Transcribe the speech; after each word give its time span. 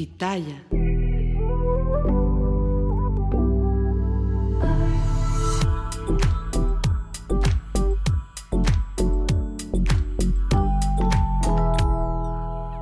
Pitaya. 0.00 0.64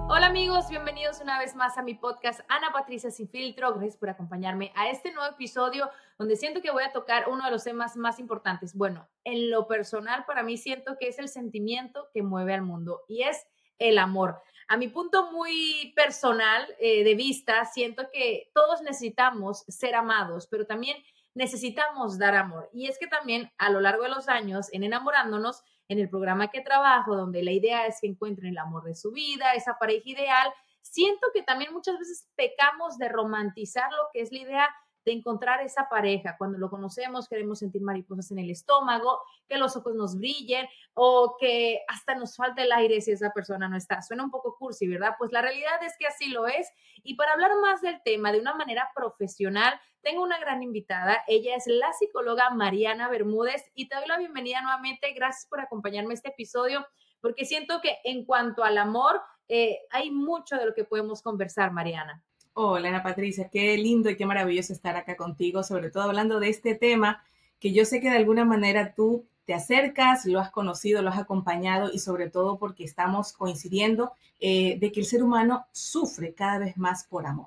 Hola 0.08 0.26
amigos, 0.28 0.68
bienvenidos 0.70 1.20
una 1.20 1.40
vez 1.40 1.56
más 1.56 1.76
a 1.76 1.82
mi 1.82 1.94
podcast 1.94 2.38
Ana 2.48 2.70
Patricia 2.72 3.10
Sin 3.10 3.28
Filtro. 3.28 3.72
Gracias 3.72 3.96
por 3.96 4.10
acompañarme 4.10 4.70
a 4.76 4.88
este 4.88 5.10
nuevo 5.10 5.28
episodio 5.28 5.90
donde 6.20 6.36
siento 6.36 6.62
que 6.62 6.70
voy 6.70 6.84
a 6.84 6.92
tocar 6.92 7.24
uno 7.28 7.44
de 7.44 7.50
los 7.50 7.64
temas 7.64 7.96
más 7.96 8.20
importantes. 8.20 8.76
Bueno, 8.76 9.08
en 9.24 9.50
lo 9.50 9.66
personal 9.66 10.24
para 10.24 10.44
mí 10.44 10.56
siento 10.56 10.96
que 11.00 11.08
es 11.08 11.18
el 11.18 11.28
sentimiento 11.28 12.10
que 12.14 12.22
mueve 12.22 12.54
al 12.54 12.62
mundo 12.62 13.02
y 13.08 13.24
es 13.24 13.44
el 13.80 13.98
amor 13.98 14.40
a 14.68 14.76
mi 14.76 14.88
punto 14.88 15.32
muy 15.32 15.92
personal 15.96 16.66
eh, 16.78 17.02
de 17.02 17.14
vista, 17.14 17.64
siento 17.64 18.10
que 18.12 18.50
todos 18.54 18.82
necesitamos 18.82 19.64
ser 19.66 19.94
amados, 19.94 20.46
pero 20.46 20.66
también 20.66 20.96
necesitamos 21.34 22.18
dar 22.18 22.34
amor. 22.34 22.68
Y 22.72 22.86
es 22.86 22.98
que 22.98 23.06
también 23.06 23.50
a 23.56 23.70
lo 23.70 23.80
largo 23.80 24.02
de 24.02 24.10
los 24.10 24.28
años, 24.28 24.68
en 24.72 24.84
enamorándonos, 24.84 25.62
en 25.88 25.98
el 25.98 26.10
programa 26.10 26.48
que 26.48 26.60
trabajo, 26.60 27.16
donde 27.16 27.42
la 27.42 27.52
idea 27.52 27.86
es 27.86 27.98
que 28.00 28.08
encuentren 28.08 28.50
el 28.50 28.58
amor 28.58 28.84
de 28.84 28.94
su 28.94 29.10
vida, 29.10 29.54
esa 29.54 29.78
pareja 29.78 30.10
ideal, 30.10 30.52
siento 30.82 31.28
que 31.32 31.42
también 31.42 31.72
muchas 31.72 31.98
veces 31.98 32.28
pecamos 32.36 32.98
de 32.98 33.08
romantizar 33.08 33.90
lo 33.90 34.08
que 34.12 34.20
es 34.20 34.32
la 34.32 34.38
idea 34.38 34.68
de 35.08 35.14
encontrar 35.14 35.62
esa 35.62 35.88
pareja. 35.88 36.36
Cuando 36.36 36.58
lo 36.58 36.68
conocemos 36.68 37.28
queremos 37.28 37.58
sentir 37.60 37.80
mariposas 37.80 38.30
en 38.30 38.40
el 38.40 38.50
estómago, 38.50 39.22
que 39.48 39.56
los 39.56 39.74
ojos 39.76 39.94
nos 39.94 40.16
brillen 40.16 40.68
o 40.92 41.36
que 41.40 41.80
hasta 41.88 42.14
nos 42.14 42.36
falte 42.36 42.62
el 42.62 42.72
aire 42.72 43.00
si 43.00 43.12
esa 43.12 43.32
persona 43.32 43.68
no 43.68 43.76
está. 43.76 44.02
Suena 44.02 44.24
un 44.24 44.30
poco 44.30 44.56
cursi, 44.58 44.86
¿verdad? 44.86 45.14
Pues 45.18 45.32
la 45.32 45.40
realidad 45.40 45.82
es 45.82 45.94
que 45.98 46.06
así 46.06 46.28
lo 46.28 46.46
es. 46.46 46.70
Y 47.02 47.14
para 47.14 47.32
hablar 47.32 47.52
más 47.62 47.80
del 47.80 48.02
tema 48.04 48.32
de 48.32 48.40
una 48.40 48.54
manera 48.54 48.90
profesional, 48.94 49.80
tengo 50.02 50.22
una 50.22 50.38
gran 50.38 50.62
invitada. 50.62 51.24
Ella 51.26 51.56
es 51.56 51.66
la 51.66 51.92
psicóloga 51.94 52.50
Mariana 52.50 53.08
Bermúdez 53.08 53.70
y 53.74 53.88
te 53.88 53.96
doy 53.96 54.06
la 54.06 54.18
bienvenida 54.18 54.60
nuevamente. 54.60 55.12
Gracias 55.14 55.46
por 55.46 55.60
acompañarme 55.60 56.12
este 56.12 56.28
episodio 56.28 56.86
porque 57.20 57.46
siento 57.46 57.80
que 57.80 57.98
en 58.04 58.24
cuanto 58.26 58.62
al 58.62 58.76
amor, 58.76 59.20
eh, 59.48 59.78
hay 59.90 60.10
mucho 60.10 60.56
de 60.56 60.66
lo 60.66 60.74
que 60.74 60.84
podemos 60.84 61.22
conversar, 61.22 61.72
Mariana. 61.72 62.22
Hola 62.60 62.88
Ana 62.88 63.04
Patricia, 63.04 63.48
qué 63.48 63.78
lindo 63.78 64.10
y 64.10 64.16
qué 64.16 64.26
maravilloso 64.26 64.72
estar 64.72 64.96
acá 64.96 65.16
contigo, 65.16 65.62
sobre 65.62 65.92
todo 65.92 66.02
hablando 66.02 66.40
de 66.40 66.48
este 66.48 66.74
tema 66.74 67.22
que 67.60 67.72
yo 67.72 67.84
sé 67.84 68.00
que 68.00 68.10
de 68.10 68.16
alguna 68.16 68.44
manera 68.44 68.94
tú 68.96 69.28
te 69.44 69.54
acercas, 69.54 70.26
lo 70.26 70.40
has 70.40 70.50
conocido, 70.50 71.00
lo 71.00 71.10
has 71.10 71.20
acompañado 71.20 71.88
y 71.92 72.00
sobre 72.00 72.28
todo 72.28 72.58
porque 72.58 72.82
estamos 72.82 73.32
coincidiendo 73.32 74.10
eh, 74.40 74.76
de 74.80 74.90
que 74.90 74.98
el 74.98 75.06
ser 75.06 75.22
humano 75.22 75.68
sufre 75.70 76.34
cada 76.34 76.58
vez 76.58 76.76
más 76.76 77.04
por 77.04 77.26
amor. 77.26 77.46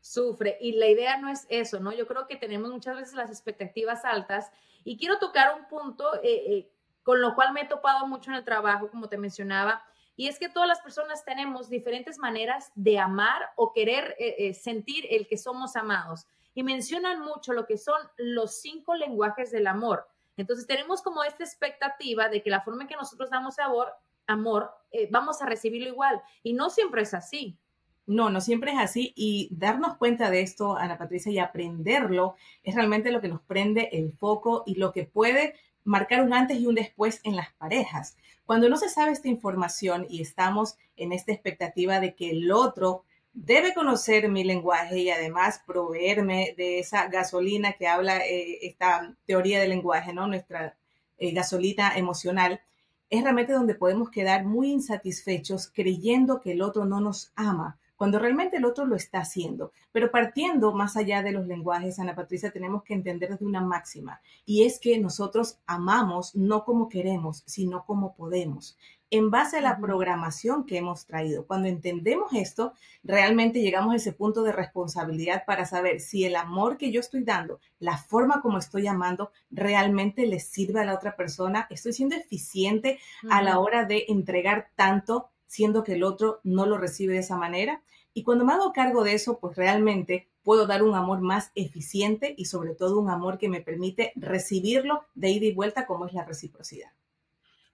Sufre 0.00 0.58
y 0.60 0.72
la 0.72 0.88
idea 0.88 1.18
no 1.18 1.28
es 1.28 1.46
eso, 1.48 1.78
¿no? 1.78 1.92
Yo 1.92 2.08
creo 2.08 2.26
que 2.26 2.34
tenemos 2.34 2.72
muchas 2.72 2.96
veces 2.96 3.14
las 3.14 3.30
expectativas 3.30 4.04
altas 4.04 4.50
y 4.82 4.96
quiero 4.96 5.20
tocar 5.20 5.56
un 5.56 5.68
punto 5.68 6.12
eh, 6.24 6.42
eh, 6.48 6.68
con 7.04 7.20
lo 7.20 7.36
cual 7.36 7.52
me 7.52 7.60
he 7.60 7.66
topado 7.68 8.08
mucho 8.08 8.32
en 8.32 8.38
el 8.38 8.44
trabajo, 8.44 8.90
como 8.90 9.08
te 9.08 9.16
mencionaba, 9.16 9.84
y 10.16 10.28
es 10.28 10.38
que 10.38 10.48
todas 10.48 10.68
las 10.68 10.80
personas 10.80 11.24
tenemos 11.24 11.68
diferentes 11.68 12.18
maneras 12.18 12.70
de 12.74 12.98
amar 12.98 13.50
o 13.56 13.72
querer 13.72 14.14
eh, 14.18 14.34
eh, 14.38 14.54
sentir 14.54 15.06
el 15.10 15.26
que 15.26 15.38
somos 15.38 15.76
amados. 15.76 16.26
Y 16.54 16.62
mencionan 16.62 17.20
mucho 17.20 17.54
lo 17.54 17.66
que 17.66 17.78
son 17.78 17.98
los 18.18 18.60
cinco 18.60 18.94
lenguajes 18.94 19.50
del 19.50 19.66
amor. 19.66 20.06
Entonces 20.36 20.66
tenemos 20.66 21.02
como 21.02 21.24
esta 21.24 21.44
expectativa 21.44 22.28
de 22.28 22.42
que 22.42 22.50
la 22.50 22.60
forma 22.60 22.82
en 22.82 22.88
que 22.88 22.96
nosotros 22.96 23.30
damos 23.30 23.58
amor, 23.58 23.88
amor 24.26 24.70
eh, 24.90 25.08
vamos 25.10 25.40
a 25.40 25.46
recibirlo 25.46 25.88
igual. 25.88 26.20
Y 26.42 26.52
no 26.52 26.68
siempre 26.68 27.02
es 27.02 27.14
así. 27.14 27.56
No, 28.04 28.28
no 28.30 28.40
siempre 28.40 28.72
es 28.72 28.78
así 28.78 29.12
y 29.16 29.48
darnos 29.52 29.96
cuenta 29.96 30.28
de 30.28 30.40
esto, 30.40 30.76
Ana 30.76 30.98
Patricia, 30.98 31.30
y 31.30 31.38
aprenderlo 31.38 32.34
es 32.64 32.74
realmente 32.74 33.12
lo 33.12 33.20
que 33.20 33.28
nos 33.28 33.40
prende 33.42 33.90
el 33.92 34.12
foco 34.12 34.64
y 34.66 34.74
lo 34.74 34.92
que 34.92 35.04
puede 35.04 35.54
marcar 35.84 36.22
un 36.22 36.32
antes 36.32 36.58
y 36.58 36.66
un 36.66 36.74
después 36.74 37.20
en 37.24 37.36
las 37.36 37.52
parejas. 37.54 38.16
Cuando 38.44 38.68
no 38.68 38.76
se 38.76 38.88
sabe 38.88 39.12
esta 39.12 39.28
información 39.28 40.06
y 40.08 40.22
estamos 40.22 40.76
en 40.96 41.12
esta 41.12 41.32
expectativa 41.32 42.00
de 42.00 42.14
que 42.14 42.30
el 42.30 42.50
otro 42.52 43.04
debe 43.32 43.72
conocer 43.72 44.28
mi 44.28 44.44
lenguaje 44.44 44.98
y 44.98 45.10
además 45.10 45.62
proveerme 45.66 46.54
de 46.56 46.80
esa 46.80 47.08
gasolina 47.08 47.72
que 47.72 47.88
habla 47.88 48.18
eh, 48.18 48.58
esta 48.62 49.14
teoría 49.26 49.60
del 49.60 49.70
lenguaje, 49.70 50.12
¿no? 50.12 50.26
Nuestra 50.26 50.76
eh, 51.18 51.32
gasolina 51.32 51.96
emocional, 51.96 52.60
es 53.08 53.22
realmente 53.22 53.52
donde 53.52 53.74
podemos 53.74 54.10
quedar 54.10 54.44
muy 54.44 54.70
insatisfechos 54.70 55.70
creyendo 55.72 56.40
que 56.40 56.52
el 56.52 56.62
otro 56.62 56.84
no 56.86 57.00
nos 57.00 57.30
ama 57.36 57.78
cuando 58.02 58.18
realmente 58.18 58.56
el 58.56 58.64
otro 58.64 58.84
lo 58.84 58.96
está 58.96 59.20
haciendo. 59.20 59.70
Pero 59.92 60.10
partiendo 60.10 60.72
más 60.72 60.96
allá 60.96 61.22
de 61.22 61.30
los 61.30 61.46
lenguajes, 61.46 62.00
Ana 62.00 62.16
Patricia, 62.16 62.50
tenemos 62.50 62.82
que 62.82 62.94
entender 62.94 63.38
de 63.38 63.44
una 63.44 63.60
máxima, 63.60 64.20
y 64.44 64.64
es 64.64 64.80
que 64.80 64.98
nosotros 64.98 65.60
amamos 65.66 66.34
no 66.34 66.64
como 66.64 66.88
queremos, 66.88 67.44
sino 67.46 67.84
como 67.84 68.16
podemos 68.16 68.76
en 69.12 69.30
base 69.30 69.58
a 69.58 69.60
la 69.60 69.78
programación 69.78 70.64
que 70.64 70.78
hemos 70.78 71.04
traído. 71.04 71.46
Cuando 71.46 71.68
entendemos 71.68 72.32
esto, 72.32 72.72
realmente 73.04 73.60
llegamos 73.60 73.92
a 73.92 73.96
ese 73.96 74.14
punto 74.14 74.42
de 74.42 74.52
responsabilidad 74.52 75.44
para 75.46 75.66
saber 75.66 76.00
si 76.00 76.24
el 76.24 76.34
amor 76.34 76.78
que 76.78 76.90
yo 76.90 77.00
estoy 77.00 77.22
dando, 77.22 77.60
la 77.78 77.98
forma 77.98 78.40
como 78.40 78.56
estoy 78.56 78.86
amando, 78.86 79.30
realmente 79.50 80.26
le 80.26 80.40
sirve 80.40 80.80
a 80.80 80.86
la 80.86 80.94
otra 80.94 81.14
persona. 81.14 81.66
Estoy 81.68 81.92
siendo 81.92 82.16
eficiente 82.16 82.98
a 83.28 83.42
la 83.42 83.60
hora 83.60 83.84
de 83.84 84.06
entregar 84.08 84.70
tanto 84.76 85.28
siendo 85.52 85.84
que 85.84 85.92
el 85.92 86.02
otro 86.02 86.40
no 86.44 86.64
lo 86.64 86.78
recibe 86.78 87.12
de 87.12 87.20
esa 87.20 87.36
manera. 87.36 87.82
Y 88.14 88.22
cuando 88.24 88.46
me 88.46 88.54
hago 88.54 88.72
cargo 88.72 89.04
de 89.04 89.12
eso, 89.12 89.38
pues 89.38 89.54
realmente 89.54 90.30
puedo 90.42 90.66
dar 90.66 90.82
un 90.82 90.94
amor 90.94 91.20
más 91.20 91.52
eficiente 91.54 92.34
y 92.38 92.46
sobre 92.46 92.74
todo 92.74 92.98
un 92.98 93.10
amor 93.10 93.36
que 93.36 93.50
me 93.50 93.60
permite 93.60 94.14
recibirlo 94.16 95.04
de 95.14 95.28
ida 95.28 95.44
y 95.44 95.52
vuelta 95.52 95.84
como 95.84 96.06
es 96.06 96.14
la 96.14 96.24
reciprocidad. 96.24 96.90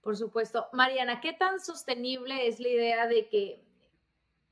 Por 0.02 0.16
supuesto. 0.16 0.66
Mariana, 0.72 1.20
¿qué 1.20 1.32
tan 1.32 1.60
sostenible 1.60 2.48
es 2.48 2.58
la 2.58 2.68
idea 2.68 3.06
de 3.06 3.28
que, 3.28 3.62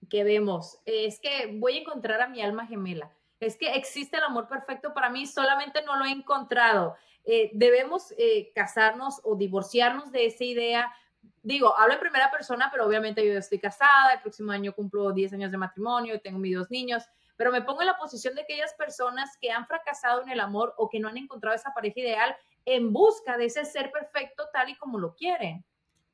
que 0.08 0.22
vemos? 0.22 0.78
Es 0.84 1.18
que 1.18 1.52
voy 1.58 1.78
a 1.78 1.80
encontrar 1.80 2.20
a 2.20 2.28
mi 2.28 2.42
alma 2.42 2.64
gemela. 2.68 3.12
Es 3.40 3.56
que 3.56 3.72
existe 3.74 4.18
el 4.18 4.22
amor 4.22 4.46
perfecto 4.46 4.94
para 4.94 5.10
mí, 5.10 5.26
solamente 5.26 5.82
no 5.82 5.96
lo 5.96 6.04
he 6.04 6.12
encontrado. 6.12 6.94
Eh, 7.24 7.50
debemos 7.54 8.14
eh, 8.18 8.52
casarnos 8.54 9.20
o 9.24 9.34
divorciarnos 9.34 10.12
de 10.12 10.26
esa 10.26 10.44
idea 10.44 10.94
digo, 11.46 11.78
hablo 11.78 11.94
en 11.94 12.00
primera 12.00 12.28
persona, 12.28 12.68
pero 12.72 12.84
obviamente 12.84 13.24
yo 13.24 13.38
estoy 13.38 13.60
casada, 13.60 14.14
el 14.14 14.20
próximo 14.20 14.50
año 14.50 14.74
cumplo 14.74 15.12
10 15.12 15.34
años 15.34 15.52
de 15.52 15.56
matrimonio, 15.56 16.20
tengo 16.20 16.40
mis 16.40 16.56
dos 16.56 16.70
niños, 16.70 17.04
pero 17.36 17.52
me 17.52 17.62
pongo 17.62 17.82
en 17.82 17.86
la 17.86 17.96
posición 17.96 18.34
de 18.34 18.42
aquellas 18.42 18.74
personas 18.74 19.30
que 19.40 19.52
han 19.52 19.64
fracasado 19.66 20.22
en 20.22 20.30
el 20.30 20.40
amor 20.40 20.74
o 20.76 20.88
que 20.88 20.98
no 20.98 21.08
han 21.08 21.16
encontrado 21.16 21.54
esa 21.54 21.72
pareja 21.72 22.00
ideal 22.00 22.36
en 22.64 22.92
busca 22.92 23.38
de 23.38 23.44
ese 23.44 23.64
ser 23.64 23.92
perfecto 23.92 24.48
tal 24.52 24.70
y 24.70 24.76
como 24.76 24.98
lo 24.98 25.14
quieren. 25.14 25.64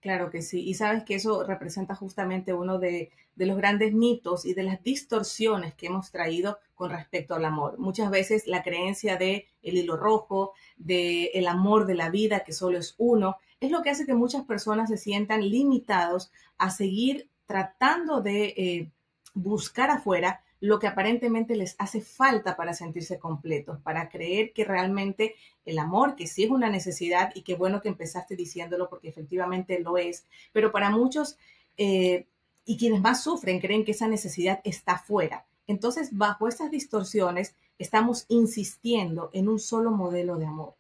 Claro 0.01 0.31
que 0.31 0.43
sí, 0.43 0.69
y 0.69 0.75
sabes 0.75 1.05
que 1.05 1.15
eso 1.15 1.45
representa 1.45 1.95
justamente 1.95 2.53
uno 2.53 2.79
de, 2.79 3.11
los 3.37 3.57
grandes 3.57 3.95
mitos 3.95 4.45
y 4.45 4.53
de 4.53 4.65
las 4.65 4.83
distorsiones 4.83 5.75
que 5.75 5.87
hemos 5.87 6.11
traído 6.11 6.59
con 6.75 6.91
respecto 6.91 7.35
al 7.35 7.45
amor. 7.47 7.79
Muchas 7.79 8.11
veces 8.11 8.47
la 8.47 8.63
creencia 8.63 9.17
de 9.17 9.49
el 9.63 9.79
hilo 9.79 9.97
rojo, 9.97 10.53
de 10.77 11.27
el 11.35 11.47
amor 11.47 11.87
de 11.87 11.95
la 11.95 12.11
vida, 12.11 12.41
que 12.41 12.53
solo 12.53 12.79
es 12.79 12.97
uno, 12.99 13.39
es 13.63 13.71
lo 13.71 13.81
que 13.81 13.91
hace 13.91 14.07
que 14.07 14.15
muchas 14.15 14.45
personas 14.45 14.89
se 14.89 14.97
sientan 14.97 15.49
limitados 15.49 16.33
a 16.59 16.71
seguir 16.71 17.29
tratando 17.47 18.21
de 18.21 18.47
eh, 18.57 18.91
buscar 19.35 19.89
afuera 19.89 20.43
lo 20.59 20.81
que 20.81 20.89
aparentemente 20.89 21.55
les 21.55 21.77
hace 21.79 22.01
falta 22.01 22.57
para 22.57 22.75
sentirse 22.75 23.21
completos, 23.21 23.79
para 23.81 24.09
creer 24.09 24.53
que 24.53 24.65
realmente 24.65 25.37
el 25.65 25.79
amor, 25.79 26.17
que 26.17 26.27
sí 26.27 26.43
es 26.43 26.51
una 26.51 26.71
necesidad 26.71 27.31
y 27.37 27.43
qué 27.43 27.55
bueno 27.55 27.81
que 27.81 27.89
empezaste 27.89 28.35
diciéndolo 28.35 28.89
porque 28.91 29.09
efectivamente 29.09 29.79
lo 29.79 29.97
es, 29.97 30.27
pero 30.53 30.73
para 30.73 30.91
muchos 30.91 31.37
eh, 31.77 32.27
y 32.65 32.77
quienes 32.77 33.01
más 33.01 33.23
sufren 33.23 33.61
creen 33.61 33.85
que 33.85 33.93
esa 33.93 34.09
necesidad 34.09 34.61
está 34.65 34.99
fuera. 34.99 35.47
Entonces, 35.69 36.09
bajo 36.11 36.49
esas 36.49 36.71
distorsiones, 36.71 37.55
estamos 37.79 38.25
insistiendo 38.27 39.31
en 39.33 39.49
un 39.49 39.61
solo 39.61 39.93
modelo 39.93 40.37
de 40.37 40.47
amor 40.47 40.75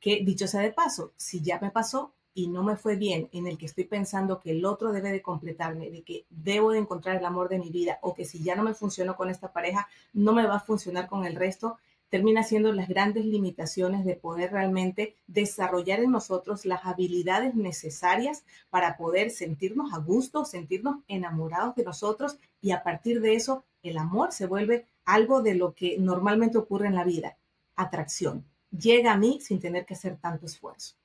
que 0.00 0.22
dicho 0.22 0.46
sea 0.46 0.60
de 0.60 0.70
paso, 0.70 1.12
si 1.16 1.40
ya 1.40 1.58
me 1.60 1.70
pasó 1.70 2.12
y 2.34 2.48
no 2.48 2.64
me 2.64 2.76
fue 2.76 2.96
bien, 2.96 3.28
en 3.32 3.46
el 3.46 3.56
que 3.56 3.66
estoy 3.66 3.84
pensando 3.84 4.40
que 4.40 4.50
el 4.50 4.64
otro 4.64 4.92
debe 4.92 5.12
de 5.12 5.22
completarme, 5.22 5.90
de 5.90 6.02
que 6.02 6.26
debo 6.28 6.72
de 6.72 6.78
encontrar 6.78 7.16
el 7.16 7.24
amor 7.24 7.48
de 7.48 7.60
mi 7.60 7.70
vida 7.70 7.98
o 8.02 8.12
que 8.12 8.24
si 8.24 8.42
ya 8.42 8.56
no 8.56 8.64
me 8.64 8.74
funcionó 8.74 9.14
con 9.14 9.30
esta 9.30 9.52
pareja, 9.52 9.88
no 10.12 10.32
me 10.32 10.46
va 10.46 10.56
a 10.56 10.60
funcionar 10.60 11.06
con 11.06 11.24
el 11.24 11.36
resto, 11.36 11.78
termina 12.08 12.42
siendo 12.42 12.72
las 12.72 12.88
grandes 12.88 13.24
limitaciones 13.24 14.04
de 14.04 14.16
poder 14.16 14.52
realmente 14.52 15.16
desarrollar 15.26 16.00
en 16.00 16.10
nosotros 16.10 16.66
las 16.66 16.84
habilidades 16.84 17.54
necesarias 17.54 18.44
para 18.68 18.96
poder 18.96 19.30
sentirnos 19.30 19.92
a 19.94 19.98
gusto, 19.98 20.44
sentirnos 20.44 20.98
enamorados 21.08 21.74
de 21.76 21.84
nosotros 21.84 22.38
y 22.60 22.72
a 22.72 22.82
partir 22.82 23.20
de 23.20 23.34
eso 23.34 23.64
el 23.82 23.98
amor 23.98 24.32
se 24.32 24.46
vuelve 24.46 24.86
algo 25.04 25.42
de 25.42 25.54
lo 25.54 25.74
que 25.74 25.98
normalmente 25.98 26.58
ocurre 26.58 26.88
en 26.88 26.94
la 26.94 27.04
vida, 27.04 27.36
atracción. 27.76 28.44
Llega 28.70 29.12
a 29.12 29.18
mí 29.18 29.40
sin 29.40 29.60
tener 29.60 29.84
que 29.86 29.94
hacer 29.94 30.16
tanto 30.16 30.46
esfuerzo. 30.46 30.96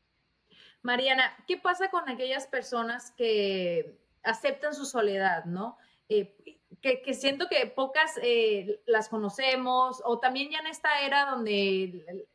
Mariana, 0.81 1.35
¿qué 1.47 1.57
pasa 1.57 1.89
con 1.89 2.07
aquellas 2.09 2.47
personas 2.47 3.11
que 3.11 3.97
aceptan 4.23 4.73
su 4.73 4.85
soledad, 4.85 5.45
no? 5.45 5.77
Eh, 6.07 6.35
que, 6.81 7.13
siento 7.13 7.47
que 7.49 7.67
pocas 7.67 8.19
eh, 8.23 8.81
las 8.85 9.09
conocemos, 9.09 10.01
o 10.05 10.19
también 10.19 10.49
ya 10.49 10.59
en 10.59 10.67
esta 10.67 11.01
era 11.01 11.25
donde, 11.25 12.27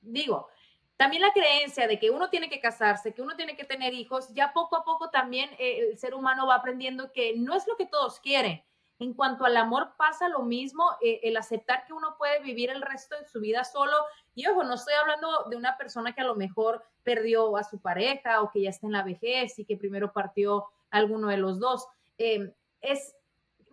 digo, 0.00 0.48
también 0.96 1.22
la 1.22 1.32
creencia 1.32 1.86
de 1.86 1.98
que 1.98 2.10
uno 2.10 2.28
tiene 2.28 2.48
que 2.48 2.60
casarse, 2.60 3.14
que 3.14 3.22
uno 3.22 3.36
tiene 3.36 3.56
que 3.56 3.64
tener 3.64 3.94
hijos, 3.94 4.32
ya 4.34 4.52
poco 4.52 4.76
a 4.76 4.84
poco 4.84 5.10
también 5.10 5.50
eh, 5.58 5.90
el 5.90 5.98
ser 5.98 6.14
humano 6.14 6.46
va 6.46 6.56
aprendiendo 6.56 7.12
que 7.12 7.34
no 7.36 7.54
es 7.54 7.66
lo 7.66 7.76
que 7.76 7.86
todos 7.86 8.20
quieren. 8.20 8.62
En 9.02 9.14
cuanto 9.14 9.44
al 9.44 9.56
amor 9.56 9.94
pasa 9.96 10.28
lo 10.28 10.42
mismo, 10.42 10.84
eh, 11.00 11.18
el 11.24 11.36
aceptar 11.36 11.84
que 11.86 11.92
uno 11.92 12.14
puede 12.16 12.40
vivir 12.40 12.70
el 12.70 12.82
resto 12.82 13.18
de 13.18 13.26
su 13.26 13.40
vida 13.40 13.64
solo. 13.64 13.96
Y 14.34 14.46
ojo, 14.46 14.62
no 14.62 14.74
estoy 14.74 14.94
hablando 14.94 15.46
de 15.50 15.56
una 15.56 15.76
persona 15.76 16.14
que 16.14 16.20
a 16.20 16.24
lo 16.24 16.36
mejor 16.36 16.84
perdió 17.02 17.56
a 17.56 17.64
su 17.64 17.80
pareja 17.80 18.42
o 18.42 18.50
que 18.52 18.62
ya 18.62 18.70
está 18.70 18.86
en 18.86 18.92
la 18.92 19.02
vejez 19.02 19.58
y 19.58 19.64
que 19.64 19.76
primero 19.76 20.12
partió 20.12 20.66
alguno 20.90 21.28
de 21.28 21.36
los 21.36 21.58
dos. 21.58 21.88
es 22.16 23.16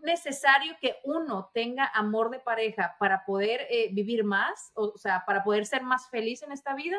necesario 0.02 0.74
que 0.82 0.96
uno 1.04 1.52
tenga 1.54 1.86
amor 1.94 2.32
de 2.32 2.40
pareja 2.40 2.96
para 3.00 3.24
poder 3.26 3.68
eh, 3.70 3.90
vivir 3.92 4.24
más, 4.24 4.72
o, 4.74 4.98
sea, 4.98 5.26
para 5.26 5.44
poder 5.44 5.68
ser 5.68 5.84
más 5.84 6.10
feliz 6.10 6.42
en 6.42 6.52
esta 6.52 6.74
vida? 6.74 6.98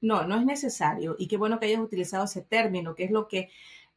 No, 0.00 0.24
no 0.24 0.36
es 0.36 0.44
necesario. 0.46 1.16
Y 1.18 1.28
qué 1.28 1.36
bueno 1.36 1.60
que 1.60 1.66
hayas 1.66 1.80
utilizado 1.80 2.24
ese 2.24 2.40
término, 2.40 2.94
que 2.94 3.04
es 3.04 3.10
lo 3.10 3.28
que 3.28 3.50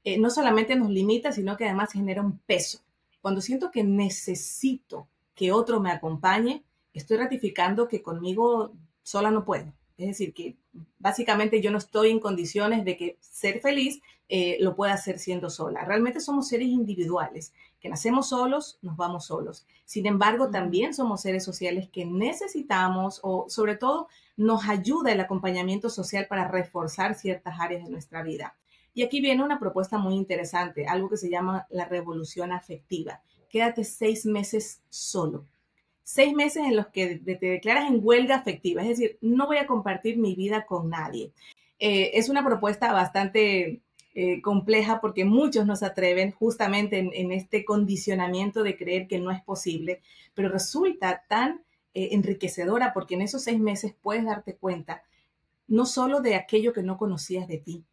eh, 0.03 0.17
no 0.17 0.29
solamente 0.29 0.75
nos 0.75 0.89
limita, 0.89 1.31
sino 1.31 1.57
que 1.57 1.65
además 1.65 1.93
genera 1.93 2.21
un 2.21 2.37
peso. 2.39 2.84
Cuando 3.25 3.41
siento 3.41 3.71
que 3.71 3.83
necesito 3.83 5.07
que 5.33 5.51
otro 5.51 5.79
me 5.79 5.89
acompañe, 5.89 6.63
estoy 6.93 7.17
ratificando 7.17 7.87
que 7.87 8.03
conmigo 8.03 8.73
sola 9.01 9.31
no 9.31 9.43
puedo. 9.45 9.73
Es 9.97 10.09
decir, 10.09 10.31
que 10.31 10.57
básicamente 10.99 11.59
yo 11.59 11.71
no 11.71 11.79
estoy 11.79 12.11
en 12.11 12.19
condiciones 12.19 12.85
de 12.85 12.95
que 12.95 13.17
ser 13.21 13.61
feliz 13.61 13.99
eh, 14.29 14.57
lo 14.59 14.75
pueda 14.75 14.93
hacer 14.93 15.17
siendo 15.17 15.49
sola. 15.49 15.83
Realmente 15.85 16.19
somos 16.19 16.49
seres 16.49 16.67
individuales, 16.67 17.51
que 17.79 17.89
nacemos 17.89 18.29
solos, 18.29 18.77
nos 18.83 18.95
vamos 18.95 19.25
solos. 19.25 19.65
Sin 19.85 20.05
embargo, 20.05 20.51
también 20.51 20.93
somos 20.93 21.21
seres 21.21 21.43
sociales 21.43 21.89
que 21.91 22.05
necesitamos 22.05 23.21
o 23.23 23.47
sobre 23.49 23.75
todo 23.75 24.07
nos 24.37 24.69
ayuda 24.69 25.11
el 25.11 25.19
acompañamiento 25.19 25.89
social 25.89 26.27
para 26.27 26.47
reforzar 26.47 27.15
ciertas 27.15 27.59
áreas 27.59 27.85
de 27.85 27.89
nuestra 27.89 28.21
vida. 28.21 28.55
Y 28.95 29.03
aquí 29.03 29.21
viene 29.21 29.43
una 29.43 29.59
propuesta 29.59 29.99
muy 29.99 30.15
interesante, 30.15 30.87
algo 30.87 31.09
que 31.09 31.17
se 31.17 31.29
llama 31.29 31.67
la 31.69 31.85
revolución 31.85 32.51
afectiva. 32.51 33.21
Quédate 33.49 33.83
seis 33.83 34.25
meses 34.25 34.81
solo 34.89 35.45
seis 36.05 36.35
meses 36.35 36.63
en 36.63 36.75
los 36.75 36.87
que 36.87 37.17
te 37.17 37.37
declaras 37.47 37.89
en 37.89 37.99
huelga 38.01 38.35
afectiva, 38.35 38.83
es 38.83 38.89
decir, 38.89 39.17
no 39.21 39.47
voy 39.47 39.57
a 39.57 39.65
compartir 39.65 40.17
mi 40.17 40.35
vida 40.35 40.65
con 40.67 40.87
nadie. 40.89 41.31
Eh, 41.79 42.11
es 42.13 42.29
una 42.29 42.45
propuesta 42.45 42.93
bastante 42.93 43.81
eh, 44.13 44.41
compleja 44.43 45.01
porque 45.01 45.25
muchos 45.25 45.65
nos 45.65 45.81
atreven 45.81 46.31
justamente 46.31 46.99
en, 46.99 47.31
este 47.31 47.65
condicionamiento 47.65 48.61
de 48.61 48.77
creer 48.77 49.07
que 49.07 49.17
no 49.17 49.31
es 49.31 49.41
posible, 49.41 50.01
pero 50.35 50.47
resulta 50.49 51.23
tan 51.27 51.63
eh, 51.95 52.09
enriquecedora 52.11 52.93
porque 52.93 53.15
en 53.15 53.23
esos 53.23 53.41
seis 53.43 53.59
meses 53.59 53.95
puedes 53.99 54.25
darte 54.25 54.55
cuenta 54.55 55.01
no 55.67 55.87
solo 55.87 56.21
de 56.21 56.35
aquello 56.35 56.71
que 56.71 56.83
no 56.83 56.99
conocías 56.99 57.47
de 57.47 57.57
ti, 57.57 57.83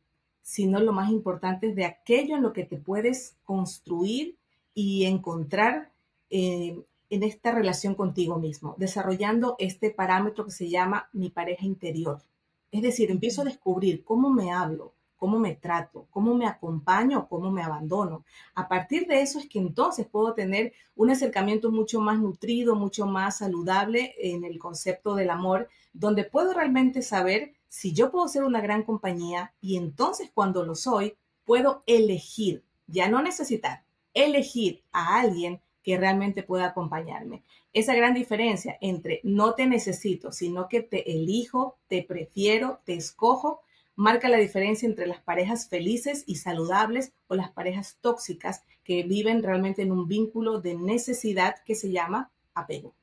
sino 0.42 0.80
lo 0.80 0.92
más 0.92 1.10
importante 1.10 1.68
es 1.68 1.76
de 1.76 1.84
aquello 1.84 2.36
en 2.36 2.42
lo 2.42 2.52
que 2.52 2.64
te 2.64 2.76
puedes 2.76 3.36
construir 3.44 4.36
y 4.74 5.04
encontrar 5.04 5.92
en 6.30 6.84
esta 7.10 7.52
relación 7.52 7.94
contigo 7.94 8.38
mismo, 8.38 8.74
desarrollando 8.78 9.56
este 9.58 9.90
parámetro 9.90 10.44
que 10.44 10.50
se 10.50 10.68
llama 10.68 11.08
mi 11.12 11.30
pareja 11.30 11.66
interior. 11.66 12.22
Es 12.70 12.82
decir, 12.82 13.10
empiezo 13.10 13.42
a 13.42 13.44
descubrir 13.44 14.02
cómo 14.02 14.30
me 14.30 14.50
hablo, 14.50 14.94
cómo 15.22 15.38
me 15.38 15.54
trato, 15.54 16.06
cómo 16.10 16.34
me 16.34 16.46
acompaño, 16.46 17.28
cómo 17.28 17.50
me 17.50 17.62
abandono. 17.62 18.24
A 18.54 18.66
partir 18.66 19.06
de 19.06 19.20
eso 19.20 19.38
es 19.38 19.48
que 19.48 19.58
entonces 19.60 20.06
puedo 20.06 20.34
tener 20.34 20.72
un 20.96 21.10
acercamiento 21.10 21.70
mucho 21.70 22.00
más 22.00 22.18
nutrido, 22.18 22.74
mucho 22.74 23.06
más 23.06 23.38
saludable 23.38 24.14
en 24.18 24.42
el 24.44 24.58
concepto 24.58 25.14
del 25.14 25.30
amor, 25.30 25.68
donde 25.92 26.24
puedo 26.24 26.54
realmente 26.54 27.02
saber 27.02 27.52
si 27.72 27.94
yo 27.94 28.10
puedo 28.10 28.28
ser 28.28 28.44
una 28.44 28.60
gran 28.60 28.82
compañía 28.82 29.54
y 29.62 29.78
entonces 29.78 30.30
cuando 30.34 30.62
lo 30.62 30.74
soy, 30.74 31.16
puedo 31.46 31.84
elegir, 31.86 32.62
ya 32.86 33.08
no 33.08 33.22
necesitar, 33.22 33.82
elegir 34.12 34.82
a 34.92 35.18
alguien 35.18 35.62
que 35.82 35.96
realmente 35.96 36.42
pueda 36.42 36.66
acompañarme. 36.66 37.44
Esa 37.72 37.94
gran 37.94 38.12
diferencia 38.12 38.76
entre 38.82 39.20
no 39.24 39.54
te 39.54 39.66
necesito, 39.66 40.32
sino 40.32 40.68
que 40.68 40.82
te 40.82 41.12
elijo, 41.12 41.78
te 41.88 42.02
prefiero, 42.02 42.82
te 42.84 42.92
escojo, 42.92 43.62
marca 43.96 44.28
la 44.28 44.36
diferencia 44.36 44.86
entre 44.86 45.06
las 45.06 45.22
parejas 45.22 45.70
felices 45.70 46.24
y 46.26 46.36
saludables 46.36 47.14
o 47.26 47.36
las 47.36 47.52
parejas 47.52 47.96
tóxicas 48.02 48.64
que 48.84 49.02
viven 49.04 49.42
realmente 49.42 49.80
en 49.80 49.92
un 49.92 50.08
vínculo 50.08 50.60
de 50.60 50.74
necesidad 50.74 51.54
que 51.64 51.74
se 51.74 51.90
llama 51.90 52.30
apego. 52.52 52.94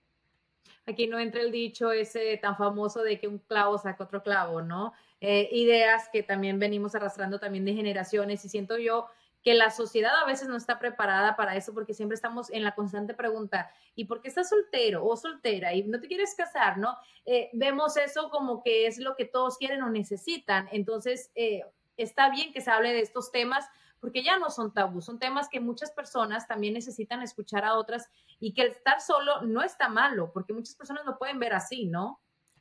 Aquí 0.89 1.05
no 1.05 1.19
entra 1.19 1.41
el 1.41 1.51
dicho 1.51 1.91
ese 1.91 2.35
tan 2.37 2.57
famoso 2.57 3.03
de 3.03 3.19
que 3.19 3.27
un 3.27 3.37
clavo 3.37 3.77
saca 3.77 4.03
otro 4.03 4.23
clavo, 4.23 4.63
¿no? 4.63 4.93
Eh, 5.21 5.47
ideas 5.51 6.09
que 6.11 6.23
también 6.23 6.57
venimos 6.57 6.95
arrastrando 6.95 7.39
también 7.39 7.63
de 7.63 7.73
generaciones 7.73 8.43
y 8.43 8.49
siento 8.49 8.77
yo 8.79 9.05
que 9.43 9.53
la 9.53 9.69
sociedad 9.69 10.11
a 10.21 10.25
veces 10.25 10.47
no 10.47 10.57
está 10.57 10.79
preparada 10.79 11.35
para 11.35 11.55
eso 11.55 11.73
porque 11.75 11.93
siempre 11.93 12.15
estamos 12.15 12.49
en 12.49 12.63
la 12.63 12.73
constante 12.73 13.13
pregunta, 13.13 13.71
¿y 13.95 14.05
por 14.05 14.21
qué 14.21 14.29
estás 14.29 14.49
soltero 14.49 15.05
o 15.05 15.15
soltera 15.15 15.73
y 15.73 15.83
no 15.83 15.99
te 15.99 16.07
quieres 16.07 16.33
casar, 16.35 16.79
no? 16.79 16.97
Eh, 17.25 17.49
vemos 17.53 17.95
eso 17.95 18.31
como 18.31 18.63
que 18.63 18.87
es 18.87 18.97
lo 18.97 19.15
que 19.15 19.25
todos 19.25 19.57
quieren 19.57 19.83
o 19.83 19.89
necesitan. 19.89 20.67
Entonces, 20.71 21.31
eh, 21.35 21.63
está 21.97 22.29
bien 22.31 22.51
que 22.51 22.61
se 22.61 22.71
hable 22.71 22.93
de 22.93 23.01
estos 23.01 23.31
temas 23.31 23.69
porque 23.99 24.23
ya 24.23 24.37
no 24.37 24.49
son 24.49 24.73
tabú, 24.73 25.01
son 25.01 25.19
temas 25.19 25.49
que 25.49 25.59
muchas 25.59 25.91
personas 25.91 26.47
también 26.47 26.73
necesitan 26.73 27.21
escuchar 27.21 27.65
a 27.65 27.75
otras 27.75 28.09
y 28.39 28.53
que 28.53 28.61
el 28.61 28.71
estar 28.71 29.01
solo 29.01 29.41
no 29.41 29.61
está 29.61 29.89
malo, 29.89 30.31
porque 30.33 30.53
muchas 30.53 30.75
personas 30.75 31.05
lo 31.05 31.17
pueden 31.17 31.39
ver 31.39 31.53
así, 31.53 31.85
¿no? 31.85 32.19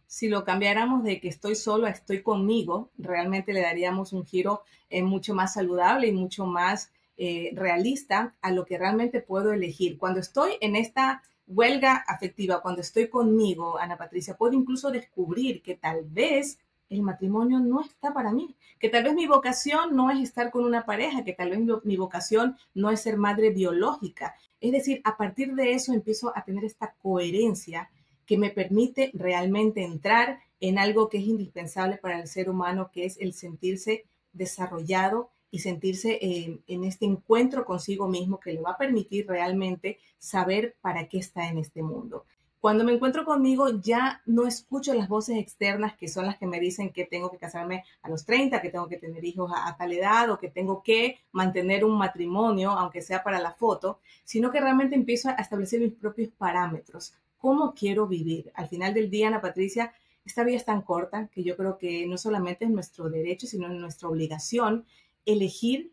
si 0.08 0.28
lo 0.28 0.42
cambiáramos 0.42 1.04
de 1.04 1.20
que 1.20 1.28
estoy 1.28 1.54
solo 1.54 1.86
a 1.86 1.90
estoy 1.90 2.22
conmigo, 2.22 2.90
realmente 2.96 3.52
le 3.52 3.60
daríamos 3.60 4.14
un 4.14 4.24
giro 4.24 4.62
eh, 4.88 5.02
mucho 5.02 5.34
más 5.34 5.52
saludable 5.52 6.08
y 6.08 6.12
mucho 6.12 6.46
más 6.46 6.90
eh, 7.18 7.50
realista 7.54 8.34
a 8.40 8.50
lo 8.50 8.64
que 8.64 8.78
realmente 8.78 9.20
puedo 9.20 9.52
elegir. 9.52 9.98
Cuando 9.98 10.18
estoy 10.20 10.52
en 10.62 10.76
esta 10.76 11.22
huelga 11.46 12.04
afectiva, 12.08 12.62
cuando 12.62 12.80
estoy 12.80 13.08
conmigo, 13.08 13.78
Ana 13.78 13.98
Patricia, 13.98 14.36
puedo 14.36 14.54
incluso 14.54 14.90
descubrir 14.90 15.62
que 15.62 15.74
tal 15.74 16.04
vez 16.04 16.58
el 16.90 17.02
matrimonio 17.02 17.60
no 17.60 17.80
está 17.80 18.12
para 18.12 18.32
mí, 18.32 18.56
que 18.78 18.88
tal 18.88 19.04
vez 19.04 19.14
mi 19.14 19.26
vocación 19.26 19.94
no 19.94 20.10
es 20.10 20.20
estar 20.20 20.50
con 20.50 20.64
una 20.64 20.84
pareja, 20.84 21.24
que 21.24 21.32
tal 21.32 21.50
vez 21.50 21.60
mi 21.84 21.96
vocación 21.96 22.56
no 22.74 22.90
es 22.90 23.00
ser 23.00 23.16
madre 23.16 23.50
biológica. 23.50 24.34
Es 24.60 24.72
decir, 24.72 25.00
a 25.04 25.16
partir 25.16 25.54
de 25.54 25.74
eso 25.74 25.92
empiezo 25.92 26.36
a 26.36 26.44
tener 26.44 26.64
esta 26.64 26.94
coherencia 27.02 27.90
que 28.26 28.38
me 28.38 28.50
permite 28.50 29.10
realmente 29.14 29.82
entrar 29.82 30.40
en 30.60 30.78
algo 30.78 31.08
que 31.08 31.18
es 31.18 31.24
indispensable 31.24 31.96
para 31.96 32.20
el 32.20 32.28
ser 32.28 32.50
humano, 32.50 32.90
que 32.92 33.04
es 33.04 33.16
el 33.18 33.32
sentirse 33.32 34.04
desarrollado 34.32 35.30
y 35.50 35.60
sentirse 35.60 36.18
eh, 36.20 36.60
en 36.66 36.84
este 36.84 37.06
encuentro 37.06 37.64
consigo 37.64 38.06
mismo 38.06 38.38
que 38.38 38.52
le 38.52 38.60
va 38.60 38.72
a 38.72 38.76
permitir 38.76 39.26
realmente 39.26 39.98
saber 40.18 40.76
para 40.80 41.08
qué 41.08 41.18
está 41.18 41.48
en 41.48 41.58
este 41.58 41.82
mundo. 41.82 42.24
Cuando 42.60 42.82
me 42.82 42.92
encuentro 42.92 43.24
conmigo 43.24 43.68
ya 43.80 44.20
no 44.26 44.46
escucho 44.46 44.92
las 44.92 45.08
voces 45.08 45.38
externas 45.38 45.96
que 45.96 46.08
son 46.08 46.26
las 46.26 46.38
que 46.38 46.46
me 46.46 46.58
dicen 46.58 46.90
que 46.90 47.04
tengo 47.04 47.30
que 47.30 47.38
casarme 47.38 47.84
a 48.02 48.08
los 48.08 48.24
30, 48.24 48.60
que 48.60 48.70
tengo 48.70 48.88
que 48.88 48.96
tener 48.96 49.24
hijos 49.24 49.52
a, 49.54 49.76
tal 49.76 49.92
edad 49.92 50.28
o 50.30 50.38
que 50.38 50.50
tengo 50.50 50.82
que 50.82 51.18
mantener 51.30 51.84
un 51.84 51.96
matrimonio, 51.96 52.70
aunque 52.72 53.00
sea 53.00 53.22
para 53.22 53.38
la 53.38 53.52
foto, 53.52 54.00
sino 54.24 54.50
que 54.50 54.60
realmente 54.60 54.96
empiezo 54.96 55.28
a 55.28 55.34
establecer 55.34 55.80
mis 55.80 55.92
propios 55.92 56.30
parámetros 56.30 57.14
cómo 57.38 57.74
quiero 57.74 58.08
vivir. 58.08 58.50
Al 58.54 58.68
final 58.68 58.92
del 58.92 59.08
día, 59.10 59.28
Ana 59.28 59.40
Patricia, 59.40 59.92
esta 60.24 60.42
vida 60.44 60.56
es 60.56 60.64
tan 60.64 60.82
corta 60.82 61.28
que 61.28 61.44
yo 61.44 61.56
creo 61.56 61.78
que 61.78 62.06
no 62.06 62.18
solamente 62.18 62.64
es 62.64 62.70
nuestro 62.70 63.08
derecho, 63.08 63.46
sino 63.46 63.68
nuestra 63.68 64.08
obligación 64.08 64.84
elegir 65.24 65.92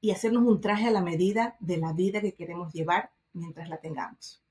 y 0.00 0.10
hacernos 0.10 0.44
un 0.44 0.60
traje 0.60 0.86
a 0.86 0.90
la 0.90 1.00
medida 1.00 1.56
de 1.60 1.78
la 1.78 1.94
vida 1.94 2.20
que 2.20 2.34
queremos 2.34 2.72
llevar 2.74 3.10
mientras 3.32 3.70
la 3.70 3.78
tengamos. 3.78 4.43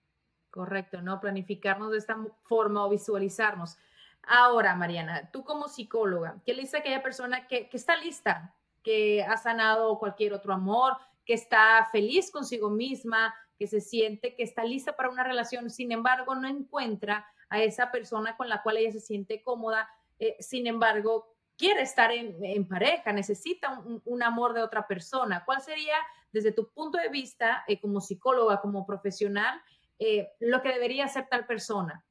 Correcto, 0.54 1.02
¿no? 1.02 1.20
Planificarnos 1.20 1.90
de 1.90 1.98
esta 1.98 2.16
forma 2.44 2.86
o 2.86 2.90
visualizarnos. 2.90 3.76
Ahora, 4.22 4.76
Mariana, 4.76 5.32
tú 5.32 5.44
como 5.44 5.68
psicóloga, 5.68 6.36
¿qué 6.46 6.54
le 6.54 6.62
dice 6.62 6.78
a 6.78 6.80
aquella 6.82 7.02
persona 7.02 7.48
que, 7.48 7.72
está 7.74 7.98
lista, 7.98 8.54
que 8.84 9.24
ha 9.24 9.36
sanado 9.38 9.98
cualquier 9.98 10.32
otro 10.32 10.54
amor, 10.54 10.94
que 11.26 11.34
está 11.34 11.90
feliz 11.92 12.30
consigo 12.30 12.70
misma, 12.70 13.34
que 13.58 13.66
se 13.66 13.82
siente 13.82 14.36
que 14.36 14.44
está 14.44 14.64
lista 14.64 14.96
para 14.96 15.10
una 15.10 15.24
relación, 15.24 15.72
sin 15.72 15.92
embargo, 15.92 16.36
no 16.36 16.48
encuentra 16.48 17.26
a 17.50 17.60
esa 17.64 17.90
persona 17.90 18.38
con 18.38 18.48
la 18.48 18.62
cual 18.62 18.78
ella 18.78 18.92
se 18.92 19.00
siente 19.00 19.42
cómoda, 19.42 19.90
eh, 20.20 20.36
sin 20.40 20.68
embargo, 20.68 21.34
quiere 21.58 21.82
estar 21.82 22.12
en, 22.12 22.68
pareja, 22.68 23.12
necesita 23.12 23.82
un, 24.06 24.22
amor 24.22 24.54
de 24.54 24.62
otra 24.62 24.86
persona. 24.86 25.44
¿Cuál 25.46 25.62
sería, 25.62 25.96
desde 26.32 26.52
tu 26.52 26.70
punto 26.70 27.00
de 27.00 27.10
vista, 27.10 27.64
eh, 27.68 27.82
como 27.82 28.02
psicóloga, 28.02 28.62
como 28.62 28.86
profesional, 28.86 29.60
eh, 30.00 30.30
lo 30.40 30.62
que 30.62 30.70
debería 30.70 31.06
hacer 31.06 31.28
tal 31.30 31.46
persona? 31.46 32.04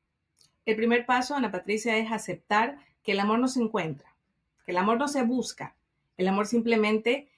El 0.65 0.77
primer 0.77 1.07
paso, 1.07 1.35
Ana 1.35 1.51
Patricia, 1.51 1.97
es 1.97 2.11
aceptar 2.13 2.79
que 3.03 3.13
el 3.13 3.21
amor 3.21 3.39
no 3.39 3.49
se 3.49 3.61
encuentra, 3.61 4.15
que 4.65 4.73
el 4.73 4.79
amor 4.79 4.99
no 4.99 5.09
se 5.09 5.23
busca, 5.23 5.77
el 6.17 6.29
amor 6.29 6.47
simplemente 6.47 7.29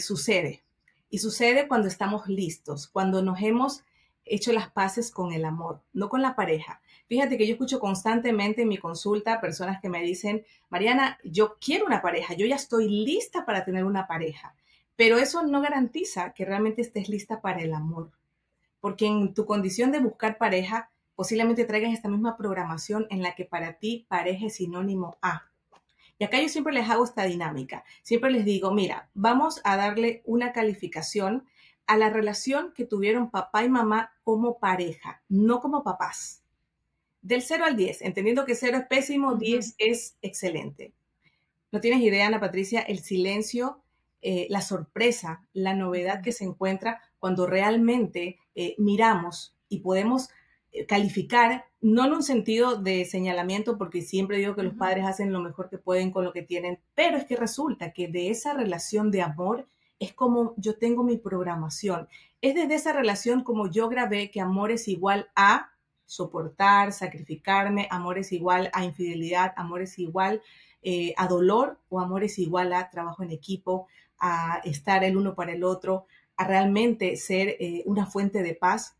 sucede. 0.00 0.62
Y 1.10 1.18
sucede 1.18 1.66
cuando 1.66 1.88
estamos 1.88 2.28
listos, 2.28 2.88
cuando 2.88 3.22
nos 3.22 3.40
hemos 3.40 3.84
hecho 4.24 4.52
las 4.52 4.70
paces 4.70 5.10
con 5.10 5.32
el 5.32 5.44
amor, 5.44 5.82
no 5.92 6.08
con 6.08 6.22
la 6.22 6.34
pareja. 6.34 6.80
Fíjate 7.06 7.36
que 7.36 7.46
yo 7.46 7.52
escucho 7.52 7.78
constantemente 7.78 8.62
en 8.62 8.68
mi 8.68 8.78
consulta 8.78 9.40
personas 9.40 9.80
que 9.80 9.88
me 9.88 10.02
dicen, 10.02 10.44
Mariana, 10.70 11.18
yo 11.22 11.56
quiero 11.60 11.86
una 11.86 12.00
pareja, 12.02 12.34
yo 12.34 12.46
ya 12.46 12.56
estoy 12.56 12.88
lista 12.88 13.44
para 13.44 13.64
tener 13.64 13.84
una 13.84 14.06
pareja, 14.06 14.54
pero 14.96 15.18
eso 15.18 15.42
no 15.42 15.60
garantiza 15.60 16.32
que 16.32 16.44
realmente 16.44 16.82
estés 16.82 17.08
lista 17.08 17.40
para 17.40 17.60
el 17.60 17.74
amor, 17.74 18.10
porque 18.84 19.06
en 19.06 19.32
tu 19.32 19.46
condición 19.46 19.92
de 19.92 19.98
buscar 19.98 20.36
pareja, 20.36 20.90
posiblemente 21.14 21.64
traigas 21.64 21.94
esta 21.94 22.10
misma 22.10 22.36
programación 22.36 23.06
en 23.08 23.22
la 23.22 23.34
que 23.34 23.46
para 23.46 23.78
ti 23.78 24.04
pareja 24.10 24.44
es 24.44 24.56
sinónimo 24.56 25.16
a. 25.22 25.48
Y 26.18 26.24
acá 26.24 26.38
yo 26.38 26.50
siempre 26.50 26.74
les 26.74 26.90
hago 26.90 27.02
esta 27.02 27.24
dinámica. 27.24 27.82
Siempre 28.02 28.30
les 28.30 28.44
digo, 28.44 28.74
mira, 28.74 29.08
vamos 29.14 29.62
a 29.64 29.78
darle 29.78 30.20
una 30.26 30.52
calificación 30.52 31.46
a 31.86 31.96
la 31.96 32.10
relación 32.10 32.74
que 32.74 32.84
tuvieron 32.84 33.30
papá 33.30 33.64
y 33.64 33.70
mamá 33.70 34.12
como 34.22 34.58
pareja, 34.58 35.22
no 35.30 35.62
como 35.62 35.82
papás. 35.82 36.42
Del 37.22 37.40
0 37.40 37.64
al 37.64 37.76
10, 37.76 38.02
entendiendo 38.02 38.44
que 38.44 38.54
0 38.54 38.76
es 38.76 38.86
pésimo, 38.86 39.36
10 39.36 39.76
es 39.78 40.18
excelente. 40.20 40.92
No 41.72 41.80
tienes 41.80 42.02
idea, 42.02 42.26
Ana 42.26 42.38
Patricia, 42.38 42.82
el 42.82 42.98
silencio, 42.98 43.82
eh, 44.20 44.46
la 44.50 44.60
sorpresa, 44.60 45.46
la 45.54 45.72
novedad 45.72 46.22
que 46.22 46.32
se 46.32 46.44
encuentra 46.44 47.00
cuando 47.24 47.46
realmente 47.46 48.38
eh, 48.54 48.74
miramos 48.76 49.56
y 49.70 49.78
podemos 49.78 50.28
eh, 50.72 50.84
calificar, 50.84 51.64
no 51.80 52.04
en 52.04 52.12
un 52.12 52.22
sentido 52.22 52.76
de 52.76 53.06
señalamiento, 53.06 53.78
porque 53.78 54.02
siempre 54.02 54.36
digo 54.36 54.54
que 54.54 54.62
los 54.62 54.74
padres 54.74 55.06
hacen 55.06 55.32
lo 55.32 55.40
mejor 55.40 55.70
que 55.70 55.78
pueden 55.78 56.10
con 56.10 56.26
lo 56.26 56.34
que 56.34 56.42
tienen, 56.42 56.80
pero 56.94 57.16
es 57.16 57.24
que 57.24 57.36
resulta 57.36 57.94
que 57.94 58.08
de 58.08 58.28
esa 58.28 58.52
relación 58.52 59.10
de 59.10 59.22
amor 59.22 59.66
es 59.98 60.12
como 60.12 60.52
yo 60.58 60.76
tengo 60.76 61.02
mi 61.02 61.16
programación. 61.16 62.08
Es 62.42 62.56
desde 62.56 62.74
esa 62.74 62.92
relación 62.92 63.42
como 63.42 63.70
yo 63.70 63.88
grabé 63.88 64.30
que 64.30 64.42
amor 64.42 64.70
es 64.70 64.86
igual 64.86 65.30
a 65.34 65.70
soportar, 66.04 66.92
sacrificarme, 66.92 67.88
amor 67.90 68.18
es 68.18 68.32
igual 68.32 68.68
a 68.74 68.84
infidelidad, 68.84 69.54
amor 69.56 69.80
es 69.80 69.98
igual 69.98 70.42
eh, 70.82 71.14
a 71.16 71.26
dolor 71.26 71.78
o 71.88 72.00
amor 72.00 72.22
es 72.22 72.38
igual 72.38 72.74
a 72.74 72.90
trabajo 72.90 73.22
en 73.22 73.30
equipo, 73.30 73.86
a 74.18 74.60
estar 74.64 75.02
el 75.04 75.16
uno 75.16 75.34
para 75.34 75.52
el 75.52 75.64
otro, 75.64 76.06
a 76.36 76.46
realmente 76.46 77.16
ser 77.16 77.56
eh, 77.60 77.82
una 77.86 78.06
fuente 78.06 78.42
de 78.42 78.54
paz 78.54 78.96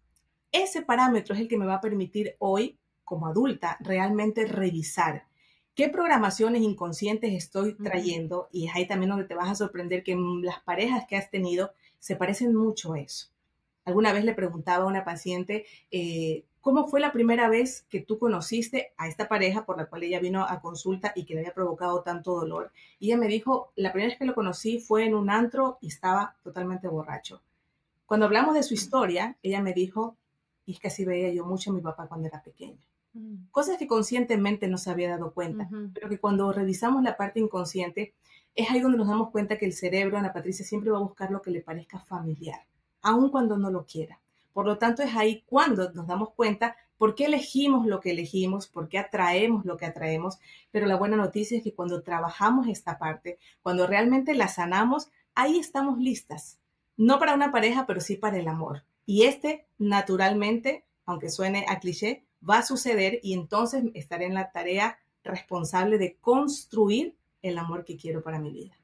ese 0.54 0.82
parámetro 0.82 1.34
es 1.34 1.40
el 1.40 1.48
que 1.48 1.58
me 1.58 1.66
va 1.66 1.74
a 1.74 1.80
permitir 1.80 2.36
hoy, 2.38 2.78
como 3.02 3.26
adulta, 3.26 3.76
realmente 3.80 4.46
revisar 4.46 5.26
qué 5.74 5.88
programaciones 5.88 6.62
inconscientes 6.62 7.32
estoy 7.32 7.74
trayendo 7.74 8.48
y 8.52 8.68
es 8.68 8.76
ahí 8.76 8.86
también 8.86 9.10
donde 9.10 9.24
te 9.24 9.34
vas 9.34 9.50
a 9.50 9.56
sorprender 9.56 10.04
que 10.04 10.16
las 10.42 10.60
parejas 10.60 11.06
que 11.08 11.16
has 11.16 11.28
tenido 11.28 11.72
se 11.98 12.14
parecen 12.14 12.54
mucho 12.54 12.92
a 12.92 13.00
eso. 13.00 13.30
Alguna 13.84 14.12
vez 14.12 14.24
le 14.24 14.32
preguntaba 14.32 14.84
a 14.84 14.86
una 14.86 15.04
paciente, 15.04 15.66
eh, 15.90 16.44
¿cómo 16.64 16.86
fue 16.86 16.98
la 16.98 17.12
primera 17.12 17.50
vez 17.50 17.84
que 17.90 18.00
tú 18.00 18.18
conociste 18.18 18.94
a 18.96 19.06
esta 19.06 19.28
pareja 19.28 19.66
por 19.66 19.76
la 19.76 19.84
cual 19.84 20.02
ella 20.02 20.18
vino 20.18 20.42
a 20.48 20.62
consulta 20.62 21.12
y 21.14 21.26
que 21.26 21.34
le 21.34 21.40
había 21.40 21.52
provocado 21.52 22.00
tanto 22.00 22.34
dolor? 22.34 22.72
Y 22.98 23.08
ella 23.08 23.18
me 23.18 23.28
dijo, 23.28 23.70
la 23.76 23.92
primera 23.92 24.10
vez 24.10 24.18
que 24.18 24.24
lo 24.24 24.34
conocí 24.34 24.80
fue 24.80 25.04
en 25.04 25.14
un 25.14 25.28
antro 25.28 25.76
y 25.82 25.88
estaba 25.88 26.36
totalmente 26.42 26.88
borracho. 26.88 27.42
Cuando 28.06 28.24
hablamos 28.24 28.54
de 28.54 28.62
su 28.62 28.72
historia, 28.72 29.36
ella 29.42 29.60
me 29.60 29.74
dijo, 29.74 30.16
y 30.64 30.72
es 30.72 30.80
que 30.80 30.88
así 30.88 31.04
veía 31.04 31.30
yo 31.34 31.44
mucho 31.44 31.70
a 31.70 31.74
mi 31.74 31.82
papá 31.82 32.06
cuando 32.08 32.28
era 32.28 32.42
pequeño. 32.42 32.80
Mm. 33.12 33.48
Cosas 33.50 33.76
que 33.76 33.86
conscientemente 33.86 34.66
no 34.66 34.78
se 34.78 34.90
había 34.90 35.10
dado 35.10 35.34
cuenta, 35.34 35.68
pero 35.92 36.08
que 36.08 36.18
cuando 36.18 36.50
revisamos 36.50 37.02
la 37.02 37.18
parte 37.18 37.40
inconsciente, 37.40 38.14
es 38.54 38.70
ahí 38.70 38.80
donde 38.80 38.96
nos 38.96 39.08
damos 39.08 39.30
cuenta 39.30 39.58
que 39.58 39.66
el 39.66 39.74
cerebro, 39.74 40.16
Ana 40.16 40.32
Patricia, 40.32 40.64
siempre 40.64 40.90
va 40.90 40.96
a 40.96 41.02
buscar 41.02 41.30
lo 41.30 41.42
que 41.42 41.50
le 41.50 41.60
parezca 41.60 41.98
familiar, 41.98 42.64
aun 43.02 43.28
cuando 43.28 43.58
no 43.58 43.70
lo 43.70 43.84
quiera. 43.84 44.18
Por 44.54 44.66
lo 44.66 44.78
tanto, 44.78 45.02
es 45.02 45.14
ahí 45.16 45.42
cuando 45.46 45.92
nos 45.92 46.06
damos 46.06 46.30
cuenta 46.30 46.76
por 46.96 47.16
qué 47.16 47.26
elegimos 47.26 47.86
lo 47.86 48.00
que 48.00 48.12
elegimos, 48.12 48.68
por 48.68 48.88
qué 48.88 48.98
atraemos 48.98 49.64
lo 49.64 49.76
que 49.76 49.84
atraemos. 49.84 50.38
Pero 50.70 50.86
la 50.86 50.96
buena 50.96 51.16
noticia 51.16 51.58
es 51.58 51.64
que 51.64 51.74
cuando 51.74 52.02
trabajamos 52.02 52.68
esta 52.68 52.96
parte, 52.96 53.38
cuando 53.62 53.86
realmente 53.86 54.32
la 54.32 54.46
sanamos, 54.46 55.10
ahí 55.34 55.58
estamos 55.58 55.98
listas. 55.98 56.60
No 56.96 57.18
para 57.18 57.34
una 57.34 57.50
pareja, 57.50 57.84
pero 57.84 58.00
sí 58.00 58.16
para 58.16 58.38
el 58.38 58.46
amor. 58.46 58.84
Y 59.04 59.24
este, 59.24 59.66
naturalmente, 59.76 60.86
aunque 61.04 61.30
suene 61.30 61.66
a 61.68 61.80
cliché, 61.80 62.24
va 62.48 62.58
a 62.58 62.62
suceder 62.62 63.18
y 63.24 63.34
entonces 63.34 63.82
estaré 63.94 64.26
en 64.26 64.34
la 64.34 64.52
tarea 64.52 65.00
responsable 65.24 65.98
de 65.98 66.16
construir 66.20 67.16
el 67.42 67.58
amor 67.58 67.84
que 67.84 67.96
quiero 67.96 68.22
para 68.22 68.38
mi 68.38 68.52
vida 68.52 68.78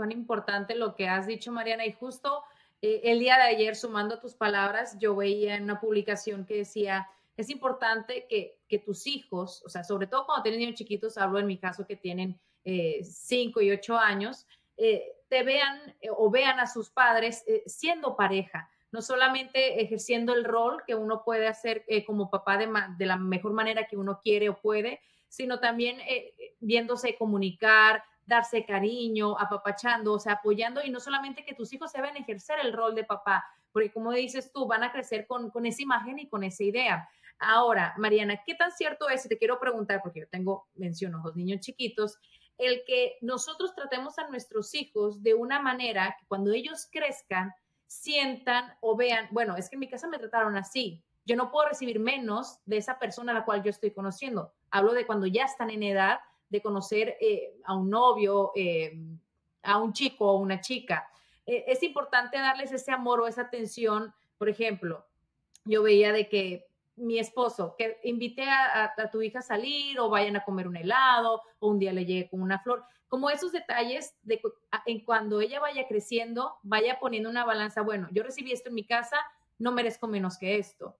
cuán 0.00 0.12
importante 0.12 0.74
lo 0.74 0.94
que 0.94 1.08
has 1.08 1.26
dicho, 1.26 1.52
Mariana. 1.52 1.84
Y 1.84 1.92
justo 1.92 2.42
eh, 2.80 3.02
el 3.04 3.18
día 3.18 3.36
de 3.36 3.42
ayer, 3.42 3.76
sumando 3.76 4.18
tus 4.18 4.32
palabras, 4.32 4.98
yo 4.98 5.14
veía 5.14 5.56
en 5.56 5.64
una 5.64 5.78
publicación 5.78 6.46
que 6.46 6.56
decía, 6.56 7.06
es 7.36 7.50
importante 7.50 8.26
que, 8.26 8.56
que 8.66 8.78
tus 8.78 9.06
hijos, 9.06 9.62
o 9.62 9.68
sea, 9.68 9.84
sobre 9.84 10.06
todo 10.06 10.24
cuando 10.24 10.42
tienen 10.42 10.60
niños 10.60 10.76
chiquitos, 10.76 11.18
hablo 11.18 11.38
en 11.38 11.46
mi 11.46 11.58
caso 11.58 11.86
que 11.86 11.96
tienen 11.96 12.40
5 12.64 13.60
eh, 13.60 13.64
y 13.64 13.70
8 13.72 13.98
años, 13.98 14.46
eh, 14.78 15.04
te 15.28 15.42
vean 15.42 15.94
o 16.16 16.30
vean 16.30 16.58
a 16.60 16.66
sus 16.66 16.88
padres 16.88 17.44
siendo 17.66 18.16
pareja, 18.16 18.70
no 18.92 19.02
solamente 19.02 19.82
ejerciendo 19.82 20.32
el 20.32 20.44
rol 20.44 20.82
que 20.86 20.94
uno 20.94 21.24
puede 21.24 21.46
hacer 21.46 21.84
como 22.06 22.30
papá 22.30 22.56
de, 22.56 22.70
de, 22.96 23.04
la 23.04 23.18
mejor 23.18 23.52
manera 23.52 23.86
que 23.86 23.98
uno 23.98 24.20
quiere 24.24 24.48
o 24.48 24.58
puede, 24.58 25.02
sino 25.28 25.60
también 25.60 25.98
viéndose 26.58 27.16
comunicar, 27.16 28.02
darse 28.30 28.64
cariño, 28.64 29.36
apapachando, 29.38 30.14
o 30.14 30.18
sea, 30.20 30.34
apoyando 30.34 30.80
y 30.82 30.88
no 30.88 31.00
solamente 31.00 31.44
que 31.44 31.52
tus 31.52 31.72
hijos 31.72 31.90
se 31.90 31.98
deben 31.98 32.16
ejercer 32.16 32.60
el 32.62 32.72
rol 32.72 32.94
de 32.94 33.04
papá, 33.04 33.44
porque 33.72 33.92
como 33.92 34.12
dices 34.12 34.52
tú, 34.52 34.66
van 34.66 34.84
a 34.84 34.92
crecer 34.92 35.26
con, 35.26 35.50
con 35.50 35.66
esa 35.66 35.82
imagen 35.82 36.18
y 36.20 36.28
con 36.28 36.44
esa 36.44 36.62
idea. 36.62 37.08
Ahora, 37.40 37.92
Mariana, 37.98 38.40
¿qué 38.46 38.54
tan 38.54 38.70
cierto 38.70 39.08
es? 39.08 39.26
Y 39.26 39.28
te 39.28 39.36
quiero 39.36 39.58
preguntar, 39.58 40.00
porque 40.02 40.20
yo 40.20 40.28
tengo, 40.28 40.68
menciono, 40.74 41.20
dos 41.24 41.34
niños 41.34 41.60
chiquitos, 41.60 42.18
el 42.56 42.84
que 42.86 43.18
nosotros 43.20 43.74
tratemos 43.74 44.18
a 44.18 44.28
nuestros 44.28 44.74
hijos 44.74 45.22
de 45.22 45.34
una 45.34 45.60
manera 45.60 46.16
que 46.18 46.26
cuando 46.26 46.52
ellos 46.52 46.88
crezcan, 46.92 47.52
sientan 47.86 48.76
o 48.80 48.96
vean, 48.96 49.26
bueno, 49.32 49.56
es 49.56 49.68
que 49.68 49.74
en 49.74 49.80
mi 49.80 49.88
casa 49.88 50.06
me 50.06 50.18
trataron 50.18 50.56
así, 50.56 51.02
yo 51.24 51.34
no 51.34 51.50
puedo 51.50 51.68
recibir 51.68 51.98
menos 51.98 52.60
de 52.64 52.76
esa 52.76 52.98
persona 52.98 53.32
a 53.32 53.34
la 53.34 53.44
cual 53.44 53.62
yo 53.62 53.70
estoy 53.70 53.90
conociendo. 53.90 54.52
Hablo 54.70 54.92
de 54.92 55.06
cuando 55.06 55.26
ya 55.26 55.44
están 55.44 55.70
en 55.70 55.82
edad 55.82 56.20
de 56.50 56.60
conocer 56.60 57.16
eh, 57.20 57.54
a 57.64 57.74
un 57.74 57.88
novio, 57.88 58.52
eh, 58.54 58.98
a 59.62 59.78
un 59.78 59.92
chico 59.92 60.30
o 60.30 60.38
una 60.38 60.60
chica. 60.60 61.08
Eh, 61.46 61.64
es 61.68 61.82
importante 61.82 62.38
darles 62.38 62.72
ese 62.72 62.92
amor 62.92 63.20
o 63.20 63.26
esa 63.26 63.42
atención. 63.42 64.12
Por 64.36 64.48
ejemplo, 64.48 65.06
yo 65.64 65.82
veía 65.82 66.12
de 66.12 66.28
que 66.28 66.66
mi 66.96 67.18
esposo, 67.18 67.76
que 67.78 67.98
invite 68.04 68.44
a, 68.48 68.92
tu 69.10 69.22
hija 69.22 69.38
a 69.38 69.42
salir 69.42 69.98
o 69.98 70.10
vayan 70.10 70.36
a 70.36 70.44
comer 70.44 70.68
un 70.68 70.76
helado 70.76 71.40
o 71.60 71.68
un 71.68 71.78
día 71.78 71.92
le 71.92 72.04
llegue 72.04 72.28
con 72.28 72.42
una 72.42 72.58
flor, 72.58 72.84
como 73.08 73.30
esos 73.30 73.52
detalles 73.52 74.14
de 74.22 74.40
en 74.84 75.04
cuando 75.04 75.40
ella 75.40 75.60
vaya 75.60 75.88
creciendo, 75.88 76.58
vaya 76.62 77.00
poniendo 77.00 77.30
una 77.30 77.44
balanza, 77.44 77.80
bueno, 77.80 78.08
yo 78.12 78.22
recibí 78.22 78.52
esto 78.52 78.68
en 78.68 78.74
mi 78.74 78.84
casa, 78.84 79.16
no 79.58 79.72
merezco 79.72 80.08
menos 80.08 80.36
que 80.36 80.58
esto. 80.58 80.96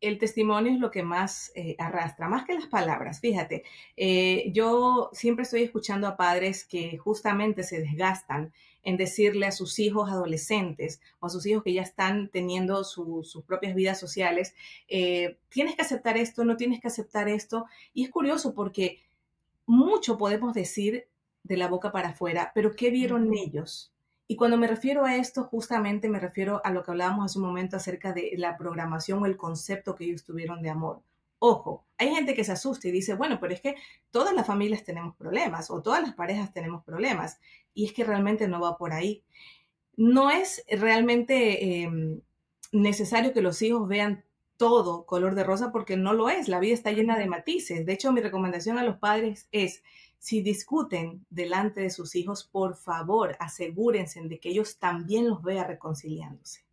El 0.00 0.18
testimonio 0.18 0.72
es 0.72 0.78
lo 0.78 0.90
que 0.90 1.02
más 1.02 1.52
eh, 1.54 1.74
arrastra, 1.78 2.28
más 2.28 2.44
que 2.44 2.54
las 2.54 2.66
palabras. 2.66 3.20
Fíjate, 3.20 3.64
eh, 3.96 4.50
yo 4.52 5.10
siempre 5.12 5.44
estoy 5.44 5.62
escuchando 5.62 6.06
a 6.06 6.16
padres 6.16 6.64
que 6.64 6.98
justamente 6.98 7.62
se 7.62 7.80
desgastan 7.80 8.52
en 8.82 8.96
decirle 8.96 9.46
a 9.46 9.52
sus 9.52 9.78
hijos 9.80 10.10
adolescentes 10.10 11.00
o 11.18 11.26
a 11.26 11.30
sus 11.30 11.44
hijos 11.46 11.64
que 11.64 11.72
ya 11.72 11.82
están 11.82 12.28
teniendo 12.28 12.84
sus 12.84 13.42
propias 13.44 13.74
vidas 13.74 13.98
sociales, 13.98 14.54
eh, 14.86 15.38
tienes 15.48 15.74
que 15.74 15.82
aceptar 15.82 16.16
esto, 16.16 16.44
no 16.44 16.56
tienes 16.56 16.80
que 16.80 16.86
aceptar 16.86 17.28
esto. 17.28 17.66
Y 17.92 18.04
es 18.04 18.10
curioso 18.10 18.54
porque 18.54 19.00
mucho 19.66 20.16
podemos 20.16 20.54
decir 20.54 21.08
de 21.42 21.56
la 21.56 21.68
boca 21.68 21.90
para 21.90 22.10
afuera, 22.10 22.52
pero 22.54 22.76
¿qué 22.76 22.90
vieron 22.90 23.32
ellos? 23.34 23.92
Y 24.28 24.36
cuando 24.36 24.56
me 24.56 24.66
refiero 24.66 25.04
a 25.04 25.16
esto, 25.16 25.44
justamente 25.44 26.08
me 26.08 26.18
refiero 26.18 26.60
a 26.64 26.70
lo 26.70 26.82
que 26.82 26.90
hablábamos 26.90 27.26
hace 27.26 27.38
un 27.38 27.44
momento 27.44 27.76
acerca 27.76 28.12
de 28.12 28.32
la 28.36 28.56
programación 28.56 29.22
o 29.22 29.26
el 29.26 29.36
concepto 29.36 29.94
que 29.94 30.04
ellos 30.04 30.24
tuvieron 30.24 30.62
de 30.62 30.70
amor. 30.70 31.00
Ojo, 31.38 31.84
hay 31.98 32.14
gente 32.14 32.34
que 32.34 32.44
se 32.44 32.52
asusta 32.52 32.88
y 32.88 32.92
dice, 32.92 33.14
bueno, 33.14 33.38
pero 33.40 33.52
es 33.54 33.60
que 33.60 33.76
todas 34.10 34.34
las 34.34 34.46
familias 34.46 34.84
tenemos 34.84 35.14
problemas 35.16 35.70
o 35.70 35.82
todas 35.82 36.02
las 36.02 36.14
parejas 36.14 36.52
tenemos 36.52 36.82
problemas. 36.82 37.38
Y 37.74 37.84
es 37.84 37.92
que 37.92 38.04
realmente 38.04 38.48
no 38.48 38.60
va 38.60 38.78
por 38.78 38.92
ahí. 38.92 39.22
No 39.96 40.30
es 40.30 40.64
realmente 40.68 41.82
em, 41.82 42.20
necesario 42.72 43.32
que 43.32 43.42
los 43.42 43.62
hijos 43.62 43.86
vean 43.86 44.24
todo 44.56 45.04
color 45.06 45.34
de 45.34 45.44
rosa 45.44 45.70
porque 45.70 45.96
no 45.96 46.14
lo 46.14 46.30
es. 46.30 46.48
La 46.48 46.58
vida 46.58 46.74
está 46.74 46.90
llena 46.92 47.18
de 47.18 47.26
matices. 47.26 47.86
De 47.86 47.92
hecho, 47.92 48.12
mi 48.12 48.20
recomendación 48.20 48.78
a 48.78 48.84
los 48.84 48.96
padres 48.96 49.48
es 49.52 49.82
si 50.18 50.42
discuten 50.42 51.24
delante 51.30 51.80
de 51.80 51.90
sus 51.90 52.14
hijos, 52.16 52.44
por 52.44 52.76
favor, 52.76 53.36
asegúrense 53.38 54.20
de 54.20 54.40
que 54.40 54.48
ellos 54.50 54.78
también 54.78 55.28
los 55.28 55.42
vean 55.42 55.68
reconciliándose, 55.68 56.64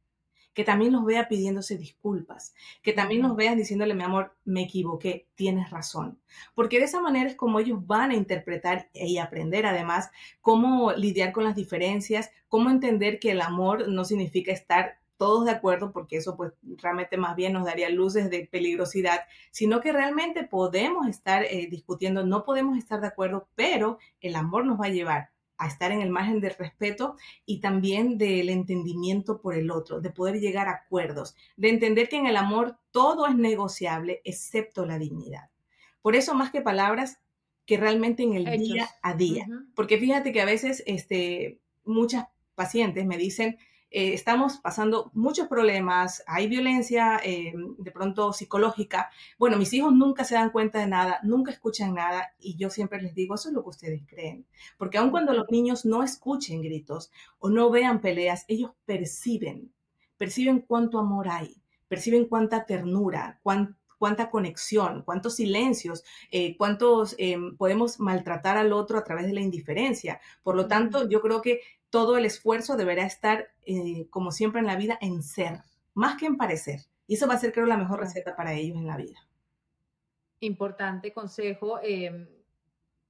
que 0.53 0.63
también 0.63 0.91
los 0.91 1.05
vea 1.05 1.27
pidiéndose 1.27 1.77
disculpas, 1.77 2.53
que 2.81 2.93
también 2.93 3.21
los 3.21 3.35
vean 3.35 3.57
diciéndole, 3.57 3.93
mi 3.93 4.03
amor, 4.03 4.35
me 4.45 4.63
equivoqué, 4.63 5.27
tienes 5.35 5.69
razón. 5.69 6.19
Porque 6.55 6.79
de 6.79 6.85
esa 6.85 7.01
manera 7.01 7.29
es 7.29 7.35
como 7.35 7.59
ellos 7.59 7.85
van 7.85 8.11
a 8.11 8.15
interpretar 8.15 8.89
y 8.93 9.17
aprender 9.17 9.65
además 9.65 10.09
cómo 10.41 10.93
lidiar 10.93 11.31
con 11.31 11.43
las 11.43 11.55
diferencias, 11.55 12.31
cómo 12.47 12.69
entender 12.69 13.19
que 13.19 13.31
el 13.31 13.41
amor 13.41 13.87
no 13.87 14.05
significa 14.05 14.51
estar 14.51 15.02
todos 15.23 15.45
de 15.45 15.51
acuerdo, 15.51 15.93
porque 15.93 16.17
eso 16.17 16.35
pues 16.35 16.51
realmente 16.81 17.15
más 17.15 17.37
bien 17.37 17.53
nos 17.53 17.63
daría 17.63 17.89
luces 17.89 18.29
de 18.29 18.45
peligrosidad, 18.45 19.21
sino 19.51 19.79
que 19.79 19.93
realmente 19.93 20.43
podemos 20.43 21.07
estar 21.07 21.45
eh, 21.45 21.69
discutiendo, 21.71 22.25
no 22.25 22.43
podemos 22.43 22.77
estar 22.77 22.99
de 22.99 23.07
acuerdo, 23.07 23.47
pero 23.55 23.99
el 24.19 24.35
amor 24.35 24.65
nos 24.65 24.81
va 24.81 24.87
a 24.87 24.89
llevar 24.89 25.29
a 25.57 25.67
estar 25.67 25.93
en 25.93 26.01
el 26.01 26.09
margen 26.09 26.41
del 26.41 26.55
respeto 26.55 27.15
y 27.45 27.61
también 27.61 28.17
del 28.17 28.49
entendimiento 28.49 29.39
por 29.39 29.55
el 29.55 29.71
otro, 29.71 30.01
de 30.01 30.09
poder 30.09 30.41
llegar 30.41 30.67
a 30.67 30.73
acuerdos, 30.73 31.37
de 31.55 31.69
entender 31.69 32.09
que 32.09 32.17
en 32.17 32.27
el 32.27 32.35
amor 32.35 32.77
todo 32.91 33.25
es 33.25 33.37
negociable 33.37 34.19
excepto 34.25 34.85
la 34.85 34.99
dignidad. 34.99 35.51
Por 36.01 36.17
eso, 36.17 36.33
más 36.33 36.51
que 36.51 36.59
palabras, 36.59 37.21
que 37.65 37.77
realmente 37.77 38.23
en 38.23 38.33
el 38.33 38.59
día 38.59 38.89
a 39.01 39.13
día. 39.13 39.47
Porque 39.73 39.97
fíjate 39.97 40.33
que 40.33 40.41
a 40.41 40.45
veces 40.45 40.83
este, 40.85 41.61
muchas 41.85 42.25
pacientes 42.55 43.05
me 43.05 43.17
dicen, 43.17 43.57
eh, 43.95 44.15
estamos 44.15 44.57
pasando 44.57 45.11
muchos 45.13 45.47
problemas, 45.47 46.23
hay 46.25 46.47
violencia 46.47 47.21
eh, 47.23 47.53
de 47.77 47.91
pronto 47.91 48.33
psicológica. 48.33 49.11
Bueno, 49.37 49.55
mis 49.57 49.71
hijos 49.71 49.93
nunca 49.93 50.23
se 50.23 50.33
dan 50.33 50.49
cuenta 50.49 50.79
de 50.79 50.87
nada, 50.87 51.19
nunca 51.21 51.51
escuchan 51.51 51.93
nada 51.93 52.33
y 52.39 52.55
yo 52.55 52.71
siempre 52.71 52.99
les 52.99 53.13
digo, 53.13 53.35
eso 53.35 53.49
es 53.49 53.53
lo 53.53 53.61
que 53.61 53.69
ustedes 53.69 54.01
creen. 54.07 54.47
Porque 54.79 54.97
aun 54.97 55.11
cuando 55.11 55.31
los 55.33 55.45
niños 55.51 55.85
no 55.85 56.01
escuchen 56.01 56.63
gritos 56.63 57.11
o 57.37 57.51
no 57.51 57.69
vean 57.69 58.01
peleas, 58.01 58.45
ellos 58.47 58.71
perciben, 58.83 59.71
perciben 60.17 60.61
cuánto 60.61 60.97
amor 60.97 61.29
hay, 61.29 61.61
perciben 61.87 62.25
cuánta 62.25 62.65
ternura, 62.65 63.39
cuánta 63.43 64.31
conexión, 64.31 65.03
cuántos 65.03 65.35
silencios, 65.35 66.03
eh, 66.31 66.57
cuántos 66.57 67.15
podemos 67.59 67.99
maltratar 67.99 68.57
al 68.57 68.73
otro 68.73 68.97
a 68.97 69.03
través 69.03 69.27
de 69.27 69.33
la 69.33 69.41
indiferencia. 69.41 70.19
Por 70.41 70.55
lo 70.55 70.67
tanto, 70.67 71.07
yo 71.07 71.21
creo 71.21 71.43
que 71.43 71.61
todo 71.93 72.17
el 72.17 72.25
esfuerzo 72.25 72.75
deberá 72.75 73.05
estar, 73.05 73.51
eh, 73.67 74.07
como 74.09 74.31
siempre 74.31 74.59
en 74.59 74.65
la 74.65 74.75
vida, 74.75 74.97
en 74.99 75.21
ser, 75.21 75.59
más 75.93 76.17
que 76.17 76.25
en 76.25 76.37
parecer. 76.37 76.79
Y 77.05 77.13
eso 77.13 77.27
va 77.27 77.35
a 77.35 77.37
ser, 77.37 77.53
creo, 77.53 77.67
la 77.67 77.77
mejor 77.77 77.99
receta 77.99 78.35
para 78.35 78.53
ellos 78.53 78.77
en 78.77 78.87
la 78.87 78.97
vida. 78.97 79.19
Importante 80.39 81.13
consejo. 81.13 81.79
Em, 81.83 82.27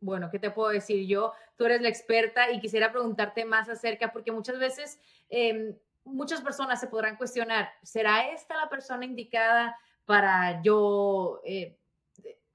bueno, 0.01 0.29
¿qué 0.29 0.37
te 0.37 0.51
puedo 0.51 0.69
decir 0.69 1.07
yo? 1.07 1.31
Tú 1.55 1.63
eres 1.63 1.81
la 1.81 1.87
experta 1.87 2.51
y 2.51 2.59
quisiera 2.59 2.91
preguntarte 2.91 3.45
más 3.45 3.69
acerca, 3.69 4.11
porque 4.11 4.33
muchas 4.33 4.59
veces 4.59 4.99
em, 5.29 5.77
muchas 6.03 6.41
personas 6.41 6.81
se 6.81 6.87
podrán 6.87 7.15
cuestionar, 7.15 7.69
¿será 7.83 8.33
esta 8.33 8.57
la 8.57 8.67
persona 8.67 9.05
indicada 9.05 9.77
para 10.03 10.61
yo 10.61 11.39
eh, 11.45 11.79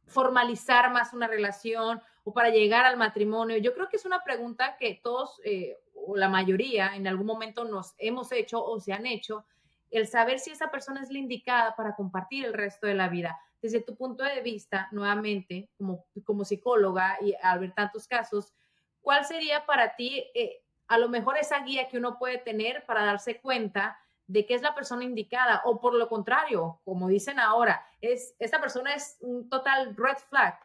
formalizar 0.05 0.93
más 0.93 1.15
una 1.15 1.27
relación 1.27 2.03
o 2.25 2.35
para 2.35 2.51
llegar 2.51 2.85
al 2.85 2.99
matrimonio? 2.99 3.57
Yo 3.57 3.73
creo 3.73 3.89
que 3.89 3.97
es 3.97 4.05
una 4.05 4.23
pregunta 4.23 4.77
que 4.77 5.01
todos 5.03 5.41
eh, 5.43 5.79
o 6.09 6.17
la 6.17 6.29
mayoría 6.29 6.97
en 6.97 7.07
algún 7.07 7.27
momento 7.27 7.65
nos 7.65 7.95
hemos 7.99 8.33
hecho 8.33 8.65
o 8.65 8.81
se 8.81 8.95
han 8.95 9.05
hecho, 9.05 9.45
el 9.91 10.07
saber 10.07 10.39
si 10.39 10.51
esa 10.51 10.71
persona 10.71 11.03
es 11.03 11.11
la 11.11 11.19
indicada 11.19 11.77
para 11.77 11.95
compartir 11.95 12.47
el 12.47 12.55
resto 12.55 12.87
de 12.87 12.95
la 12.95 13.09
vida. 13.09 13.39
Desde 13.61 13.81
tu 13.83 13.95
punto 13.95 14.25
de 14.25 14.41
vista, 14.41 14.89
nuevamente, 14.93 15.71
como, 15.77 16.07
como 16.25 16.45
psicóloga 16.45 17.19
y 17.21 17.35
al 17.43 17.59
ver 17.59 17.75
tantos 17.75 18.07
casos, 18.07 18.55
¿cuál 19.01 19.25
sería 19.25 19.67
para 19.67 19.97
ti 19.97 20.25
eh, 20.35 20.63
a 20.87 20.97
lo 20.97 21.09
mejor 21.11 21.37
esa 21.37 21.61
guía 21.61 21.89
que 21.89 21.99
uno 21.99 22.19
puede 22.19 22.39
tener 22.39 22.87
para 22.87 23.05
darse 23.05 23.41
cuenta 23.41 23.99
de 24.27 24.47
que 24.47 24.55
es 24.55 24.63
la 24.63 24.75
persona 24.75 25.05
indicada 25.05 25.63
o 25.65 25.81
por 25.81 25.95
lo 25.95 26.09
contrario, 26.09 26.81
como 26.85 27.09
dicen 27.09 27.39
ahora, 27.39 27.85
es 28.01 28.35
esta 28.39 28.61
persona 28.61 28.95
es 28.95 29.17
un 29.21 29.49
total 29.49 29.95
red 29.97 30.17
flag, 30.29 30.59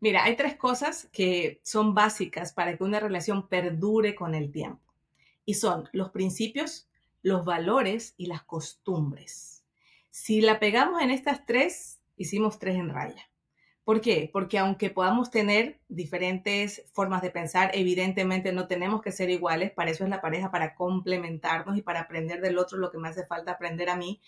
Mira, 0.00 0.24
hay 0.24 0.36
tres 0.36 0.56
cosas 0.56 1.08
que 1.12 1.60
son 1.64 1.94
básicas 1.94 2.52
para 2.52 2.76
que 2.76 2.84
una 2.84 3.00
relación 3.00 3.48
perdure 3.48 4.14
con 4.14 4.34
el 4.34 4.52
tiempo. 4.52 4.80
Y 5.44 5.54
son 5.54 5.88
los 5.92 6.10
principios, 6.10 6.88
los 7.22 7.44
valores 7.44 8.14
y 8.16 8.26
las 8.26 8.42
costumbres. 8.42 9.64
Si 10.10 10.40
la 10.40 10.60
pegamos 10.60 11.02
en 11.02 11.10
estas 11.10 11.44
tres, 11.46 12.00
hicimos 12.16 12.58
tres 12.58 12.76
en 12.76 12.90
raya. 12.90 13.28
¿Por 13.88 14.02
qué? 14.02 14.28
Porque 14.30 14.58
aunque 14.58 14.90
podamos 14.90 15.30
tener 15.30 15.80
diferentes 15.88 16.84
formas 16.92 17.22
de 17.22 17.30
pensar, 17.30 17.70
evidentemente 17.72 18.52
no 18.52 18.66
tenemos 18.66 19.00
que 19.00 19.12
ser 19.12 19.30
iguales, 19.30 19.70
para 19.70 19.90
eso 19.90 20.04
es 20.04 20.10
la 20.10 20.20
pareja, 20.20 20.50
para 20.50 20.74
complementarnos 20.74 21.74
y 21.76 21.80
para 21.80 22.00
aprender 22.00 22.42
del 22.42 22.58
otro 22.58 22.76
lo 22.76 22.90
que 22.90 22.98
me 22.98 23.08
hace 23.08 23.24
falta 23.24 23.52
aprender 23.52 23.88
a 23.88 23.96
mí. 23.96 24.20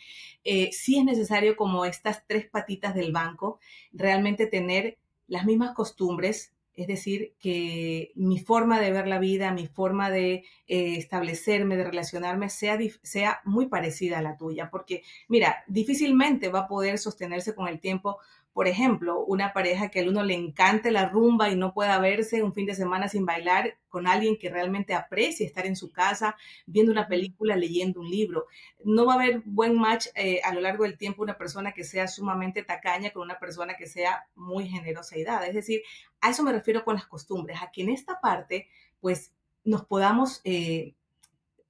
Eh, 0.44 0.70
sí 0.72 0.98
es 0.98 1.04
necesario 1.04 1.56
como 1.56 1.85
estas 1.85 2.26
tres 2.26 2.48
patitas 2.48 2.94
del 2.94 3.12
banco, 3.12 3.61
realmente 3.92 4.46
tener 4.46 4.96
las 5.31 5.47
mismas 5.47 5.75
costumbres, 5.75 6.53
es 6.75 6.87
decir, 6.87 7.35
que 7.38 8.12
mi 8.16 8.38
forma 8.40 8.81
de 8.81 8.90
ver 8.90 9.07
la 9.07 9.19
vida, 9.19 9.53
mi 9.53 9.66
forma 9.66 10.11
de 10.11 10.45
eh, 10.66 10.97
establecerme, 10.97 11.77
de 11.77 11.85
relacionarme, 11.85 12.49
sea, 12.51 12.79
sea 13.03 13.40
muy 13.45 13.66
parecida 13.66 14.19
a 14.19 14.23
la 14.23 14.37
tuya, 14.37 14.71
porque 14.71 15.03
mira, 15.29 15.64
difícilmente 15.69 16.49
va 16.49 16.61
a 16.61 16.69
poder 16.69 16.99
sostenerse 16.99 17.55
con 17.55 17.69
el 17.69 17.81
tiempo 17.81 18.19
por 18.53 18.67
ejemplo, 18.67 19.25
una 19.25 19.53
pareja 19.53 19.89
que 19.89 20.01
al 20.01 20.09
uno 20.09 20.25
le 20.25 20.35
encante 20.35 20.91
la 20.91 21.09
rumba 21.09 21.51
y 21.51 21.57
no 21.57 21.73
pueda 21.73 21.99
verse 21.99 22.43
un 22.43 22.53
fin 22.53 22.67
de 22.67 22.75
semana 22.75 23.09
sin 23.09 23.25
bailar 23.25 23.79
con 23.89 24.07
alguien 24.07 24.37
que 24.37 24.51
realmente 24.51 24.93
aprecie 24.93 25.47
estar 25.47 25.67
en 25.67 25.77
su 25.77 25.93
casa, 25.93 26.37
viendo 26.67 26.91
una 26.91 27.07
película, 27.07 27.57
leyendo 27.57 28.01
un 28.01 28.11
libro. 28.11 28.47
No 28.85 29.07
va 29.07 29.15
a 29.15 29.17
haber 29.17 29.43
buen 29.45 29.79
match 29.79 30.09
eh, 30.15 30.41
a 30.43 30.53
lo 30.53 30.61
largo 30.61 30.85
del 30.85 30.99
tiempo 30.99 31.23
una 31.23 31.39
persona 31.39 31.73
que 31.73 31.85
sea 31.85 32.09
sumamente 32.09 32.65
tacaña 32.65 33.11
con 33.11 33.23
una 33.23 33.39
persona 33.39 33.77
que 33.77 33.87
sea 33.87 34.27
muy 34.35 34.69
generosa 34.69 35.17
y 35.17 35.25
dada. 35.25 35.47
Es 35.47 35.55
decir, 35.55 35.83
a 36.21 36.31
eso 36.31 36.43
me 36.43 36.53
refiero 36.53 36.85
con 36.85 36.97
las 36.97 37.07
costumbres, 37.07 37.63
a 37.63 37.71
que 37.71 37.83
en 37.83 37.91
esta 37.91 38.21
parte, 38.21 38.69
pues 39.01 39.33
nos 39.65 39.85
podamos 39.85 40.41
eh, 40.45 40.95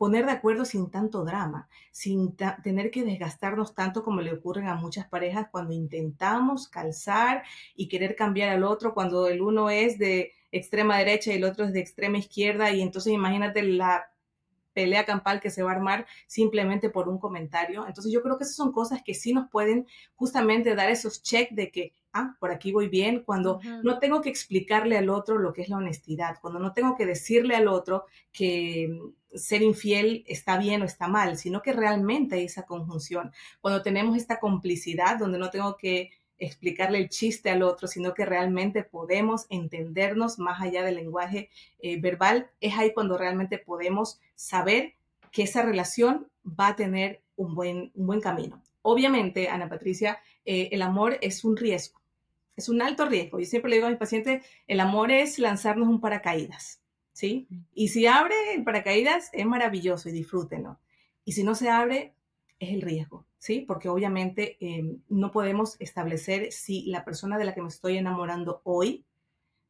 poner 0.00 0.24
de 0.24 0.32
acuerdo 0.32 0.64
sin 0.64 0.90
tanto 0.90 1.26
drama, 1.26 1.68
sin 1.90 2.34
tener 2.62 2.90
que 2.90 3.04
desgastarnos 3.04 3.74
tanto 3.74 4.02
como 4.02 4.22
le 4.22 4.32
ocurren 4.32 4.66
a 4.66 4.74
muchas 4.74 5.06
parejas 5.06 5.48
cuando 5.52 5.74
intentamos 5.74 6.68
calzar 6.68 7.42
y 7.76 7.86
querer 7.86 8.16
cambiar 8.16 8.48
al 8.48 8.64
otro, 8.64 8.94
cuando 8.94 9.28
el 9.28 9.42
uno 9.42 9.68
es 9.68 9.98
de 9.98 10.32
extrema 10.52 10.96
derecha 10.96 11.34
y 11.34 11.36
el 11.36 11.44
otro 11.44 11.66
es 11.66 11.74
de 11.74 11.80
extrema 11.80 12.16
izquierda 12.16 12.70
y 12.70 12.80
entonces 12.80 13.12
imagínate 13.12 13.62
la 13.62 14.10
pelea 14.72 15.04
campal 15.04 15.40
que 15.40 15.50
se 15.50 15.62
va 15.62 15.70
a 15.70 15.74
armar 15.74 16.06
simplemente 16.26 16.90
por 16.90 17.08
un 17.08 17.18
comentario. 17.18 17.86
Entonces 17.86 18.12
yo 18.12 18.22
creo 18.22 18.38
que 18.38 18.44
esas 18.44 18.56
son 18.56 18.72
cosas 18.72 19.02
que 19.04 19.14
sí 19.14 19.32
nos 19.32 19.48
pueden 19.50 19.86
justamente 20.14 20.74
dar 20.74 20.90
esos 20.90 21.22
check 21.22 21.50
de 21.50 21.70
que, 21.70 21.92
ah, 22.12 22.36
por 22.40 22.50
aquí 22.50 22.72
voy 22.72 22.88
bien, 22.88 23.22
cuando 23.24 23.60
no 23.82 23.98
tengo 23.98 24.20
que 24.20 24.30
explicarle 24.30 24.96
al 24.96 25.10
otro 25.10 25.38
lo 25.38 25.52
que 25.52 25.62
es 25.62 25.68
la 25.68 25.76
honestidad, 25.76 26.38
cuando 26.40 26.58
no 26.58 26.72
tengo 26.72 26.96
que 26.96 27.06
decirle 27.06 27.56
al 27.56 27.68
otro 27.68 28.04
que 28.32 28.90
ser 29.34 29.62
infiel 29.62 30.24
está 30.26 30.58
bien 30.58 30.82
o 30.82 30.84
está 30.84 31.08
mal, 31.08 31.36
sino 31.36 31.62
que 31.62 31.72
realmente 31.72 32.36
hay 32.36 32.44
esa 32.44 32.66
conjunción. 32.66 33.32
Cuando 33.60 33.82
tenemos 33.82 34.16
esta 34.16 34.40
complicidad 34.40 35.18
donde 35.18 35.38
no 35.38 35.50
tengo 35.50 35.76
que 35.76 36.10
explicarle 36.40 36.98
el 36.98 37.08
chiste 37.08 37.50
al 37.50 37.62
otro, 37.62 37.86
sino 37.86 38.14
que 38.14 38.24
realmente 38.24 38.82
podemos 38.82 39.46
entendernos 39.50 40.38
más 40.38 40.60
allá 40.60 40.82
del 40.82 40.96
lenguaje 40.96 41.50
eh, 41.80 42.00
verbal, 42.00 42.50
es 42.60 42.76
ahí 42.76 42.92
cuando 42.92 43.16
realmente 43.16 43.58
podemos 43.58 44.18
saber 44.34 44.94
que 45.30 45.44
esa 45.44 45.62
relación 45.62 46.28
va 46.44 46.68
a 46.68 46.76
tener 46.76 47.22
un 47.36 47.54
buen, 47.54 47.92
un 47.94 48.06
buen 48.06 48.20
camino. 48.20 48.62
Obviamente, 48.82 49.48
Ana 49.48 49.68
Patricia, 49.68 50.18
eh, 50.44 50.70
el 50.72 50.82
amor 50.82 51.18
es 51.20 51.44
un 51.44 51.56
riesgo, 51.56 52.00
es 52.56 52.68
un 52.68 52.80
alto 52.82 53.06
riesgo. 53.06 53.38
Yo 53.38 53.46
siempre 53.46 53.70
le 53.70 53.76
digo 53.76 53.86
a 53.86 53.90
mis 53.90 53.98
pacientes, 53.98 54.44
el 54.66 54.80
amor 54.80 55.10
es 55.10 55.38
lanzarnos 55.38 55.88
un 55.88 56.00
paracaídas, 56.00 56.82
¿sí? 57.12 57.46
Y 57.74 57.88
si 57.88 58.06
abre 58.06 58.34
el 58.54 58.64
paracaídas, 58.64 59.30
es 59.32 59.46
maravilloso 59.46 60.08
y 60.08 60.12
disfrútenlo. 60.12 60.78
Y 61.24 61.32
si 61.32 61.44
no 61.44 61.54
se 61.54 61.68
abre, 61.68 62.14
es 62.60 62.74
el 62.74 62.82
riesgo, 62.82 63.26
¿sí? 63.38 63.64
Porque 63.66 63.88
obviamente 63.88 64.58
em, 64.60 65.00
no 65.08 65.32
podemos 65.32 65.76
establecer 65.80 66.52
si 66.52 66.84
la 66.84 67.04
persona 67.04 67.38
de 67.38 67.46
la 67.46 67.54
que 67.54 67.62
me 67.62 67.68
estoy 67.68 67.96
enamorando 67.96 68.60
hoy 68.64 69.04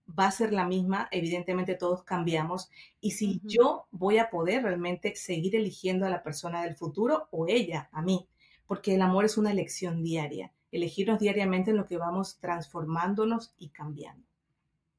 va 0.07 0.26
a 0.26 0.33
ser 0.33 0.53
la 0.53 0.66
misma, 0.66 1.09
evidentemente 1.12 1.76
todos 1.76 2.03
cambiamos, 2.03 2.68
y 3.00 3.12
si 3.12 3.40
yo 3.44 3.87
voy 3.92 4.18
a 4.18 4.29
poder 4.29 4.64
realmente 4.64 5.14
seguir 5.14 5.55
eligiendo 5.55 6.05
a 6.05 6.11
la 6.11 6.24
persona 6.24 6.64
del 6.64 6.74
futuro 6.74 7.29
o 7.31 7.46
ella 7.46 7.88
a 7.92 8.03
mí, 8.03 8.29
porque 8.66 8.96
el 8.96 9.03
amor 9.03 9.24
es 9.24 9.38
una 9.38 9.53
elección 9.53 10.03
diaria, 10.03 10.53
elegirnos 10.72 11.20
diariamente 11.20 11.70
en 11.70 11.76
lo 11.76 11.87
que 11.87 11.96
vamos 11.96 12.38
transformándonos 12.40 13.55
y 13.57 13.68
cambiando. 13.68 14.26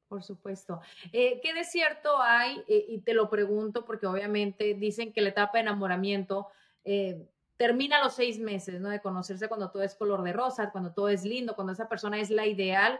Por 0.08 0.22
supuesto. 0.22 0.80
Eh, 1.12 1.40
¿Qué 1.42 1.52
de 1.52 1.64
cierto 1.64 2.20
hay? 2.20 2.62
Eh, 2.68 2.86
y 2.88 3.00
te 3.00 3.12
lo 3.14 3.28
pregunto 3.28 3.84
porque 3.84 4.06
obviamente 4.06 4.74
dicen 4.74 5.12
que 5.12 5.22
la 5.22 5.30
etapa 5.30 5.52
de 5.54 5.60
enamoramiento 5.60 6.48
eh, 6.84 7.26
termina 7.62 8.02
los 8.02 8.14
seis 8.14 8.40
meses, 8.40 8.80
¿no? 8.80 8.88
De 8.88 9.00
conocerse 9.00 9.46
cuando 9.46 9.70
todo 9.70 9.84
es 9.84 9.94
color 9.94 10.24
de 10.24 10.32
rosa, 10.32 10.72
cuando 10.72 10.92
todo 10.92 11.08
es 11.08 11.22
lindo, 11.22 11.54
cuando 11.54 11.72
esa 11.72 11.88
persona 11.88 12.18
es 12.18 12.28
la 12.28 12.44
ideal, 12.44 12.98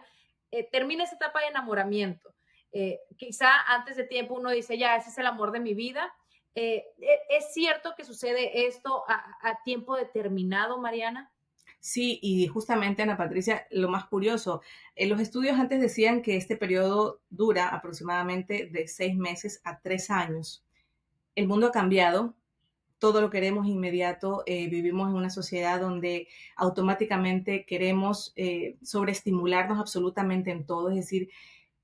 eh, 0.52 0.68
termina 0.70 1.02
esa 1.02 1.16
etapa 1.16 1.40
de 1.40 1.48
enamoramiento. 1.48 2.32
Eh, 2.70 3.00
quizá 3.16 3.50
antes 3.66 3.96
de 3.96 4.04
tiempo 4.04 4.34
uno 4.34 4.50
dice, 4.50 4.78
ya, 4.78 4.94
ese 4.94 5.10
es 5.10 5.18
el 5.18 5.26
amor 5.26 5.50
de 5.50 5.58
mi 5.58 5.74
vida. 5.74 6.14
Eh, 6.54 6.84
¿Es 7.28 7.52
cierto 7.52 7.94
que 7.96 8.04
sucede 8.04 8.68
esto 8.68 9.02
a, 9.08 9.58
tiempo 9.64 9.96
determinado, 9.96 10.78
Mariana? 10.78 11.32
Sí, 11.80 12.20
y 12.22 12.46
justamente, 12.46 13.02
Ana 13.02 13.16
Patricia, 13.16 13.66
lo 13.72 13.88
más 13.88 14.04
curioso, 14.04 14.62
en 14.94 15.08
los 15.08 15.20
estudios 15.20 15.58
antes 15.58 15.80
decían 15.80 16.22
que 16.22 16.36
este 16.36 16.56
periodo 16.56 17.20
dura 17.30 17.70
aproximadamente 17.70 18.66
de 18.66 18.86
seis 18.86 19.16
meses 19.16 19.60
a 19.64 19.80
tres 19.80 20.08
años. 20.08 20.64
El 21.34 21.48
mundo 21.48 21.66
ha 21.66 21.72
cambiado, 21.72 22.36
todo 23.02 23.20
lo 23.20 23.30
queremos 23.30 23.66
inmediato, 23.66 24.44
eh, 24.46 24.68
vivimos 24.68 25.08
en 25.08 25.16
una 25.16 25.28
sociedad 25.28 25.80
donde 25.80 26.28
automáticamente 26.54 27.66
queremos 27.66 28.32
eh, 28.36 28.76
sobreestimularnos 28.80 29.80
absolutamente 29.80 30.52
en 30.52 30.64
todo, 30.66 30.88
es 30.88 30.94
decir, 30.94 31.28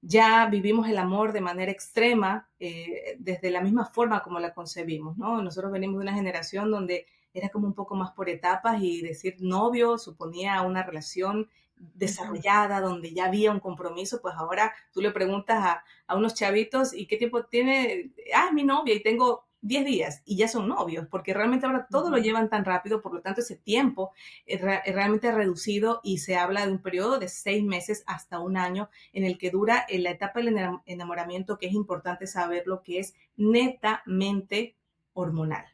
ya 0.00 0.46
vivimos 0.46 0.88
el 0.88 0.96
amor 0.96 1.32
de 1.32 1.40
manera 1.40 1.72
extrema, 1.72 2.48
eh, 2.60 3.16
desde 3.18 3.50
la 3.50 3.60
misma 3.60 3.86
forma 3.86 4.22
como 4.22 4.38
la 4.38 4.54
concebimos, 4.54 5.18
¿no? 5.18 5.42
Nosotros 5.42 5.72
venimos 5.72 5.96
de 5.96 6.02
una 6.02 6.14
generación 6.14 6.70
donde 6.70 7.06
era 7.34 7.48
como 7.48 7.66
un 7.66 7.74
poco 7.74 7.96
más 7.96 8.12
por 8.12 8.28
etapas 8.28 8.80
y 8.80 9.02
decir 9.02 9.38
novio 9.40 9.98
suponía 9.98 10.62
una 10.62 10.84
relación 10.84 11.48
desarrollada, 11.74 12.80
donde 12.80 13.12
ya 13.12 13.24
había 13.24 13.50
un 13.50 13.58
compromiso, 13.58 14.20
pues 14.22 14.36
ahora 14.36 14.72
tú 14.92 15.00
le 15.00 15.10
preguntas 15.10 15.64
a, 15.64 15.84
a 16.06 16.14
unos 16.14 16.34
chavitos, 16.34 16.94
¿y 16.94 17.08
qué 17.08 17.16
tiempo 17.16 17.42
tiene? 17.46 18.12
Ah, 18.36 18.52
mi 18.52 18.62
novia 18.62 18.94
y 18.94 19.02
tengo 19.02 19.47
10 19.60 19.84
días 19.84 20.22
y 20.24 20.36
ya 20.36 20.48
son 20.48 20.68
novios, 20.68 21.06
porque 21.10 21.34
realmente 21.34 21.66
ahora 21.66 21.86
todo 21.90 22.10
lo 22.10 22.18
llevan 22.18 22.48
tan 22.48 22.64
rápido, 22.64 23.02
por 23.02 23.14
lo 23.14 23.20
tanto 23.20 23.40
ese 23.40 23.56
tiempo 23.56 24.12
es, 24.46 24.60
realmente 24.60 25.32
reducido 25.32 26.00
y 26.02 26.18
se 26.18 26.36
habla 26.36 26.64
de 26.64 26.72
un 26.72 26.82
periodo 26.82 27.18
de 27.18 27.28
seis 27.28 27.64
meses 27.64 28.04
hasta 28.06 28.38
un 28.38 28.56
año 28.56 28.88
en 29.12 29.24
el 29.24 29.38
que 29.38 29.50
dura 29.50 29.84
en 29.88 30.04
la 30.04 30.10
etapa 30.10 30.40
del 30.40 30.56
enamoramiento, 30.86 31.58
que 31.58 31.66
es 31.66 31.72
importante 31.72 32.26
saber 32.26 32.64
lo 32.66 32.82
que 32.82 33.00
es 33.00 33.14
netamente 33.36 34.76
hormonal, 35.12 35.66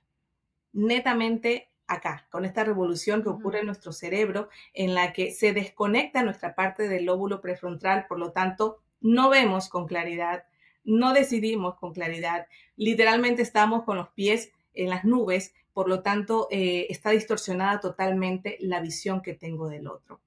netamente 0.72 1.70
acá, 1.86 2.26
con 2.30 2.44
esta 2.44 2.64
revolución 2.64 3.22
que 3.22 3.28
ocurre 3.28 3.60
en 3.60 3.66
nuestro 3.66 3.92
cerebro, 3.92 4.48
en 4.72 4.94
la 4.94 5.12
que 5.12 5.32
se 5.32 5.52
desconecta 5.52 6.22
nuestra 6.22 6.54
parte 6.54 6.88
del 6.88 7.04
lóbulo 7.04 7.40
prefrontal, 7.40 8.06
por 8.08 8.18
lo 8.18 8.32
tanto, 8.32 8.80
no 9.00 9.28
vemos 9.28 9.68
con 9.68 9.86
claridad, 9.86 10.44
no 10.84 11.12
decidimos 11.12 11.76
con 11.76 11.92
claridad. 11.92 12.46
Literalmente 12.76 13.42
estamos 13.42 13.84
con 13.84 13.96
los 13.96 14.08
pies 14.10 14.52
en 14.74 14.90
las 14.90 15.04
nubes, 15.04 15.54
por 15.72 15.88
lo 15.88 16.02
tanto 16.02 16.48
eh, 16.50 16.86
está 16.90 17.10
distorsionada 17.10 17.80
totalmente 17.80 18.56
la 18.60 18.80
visión 18.80 19.22
que 19.22 19.34
tengo 19.34 19.68
del 19.68 19.88
otro. 19.88 20.20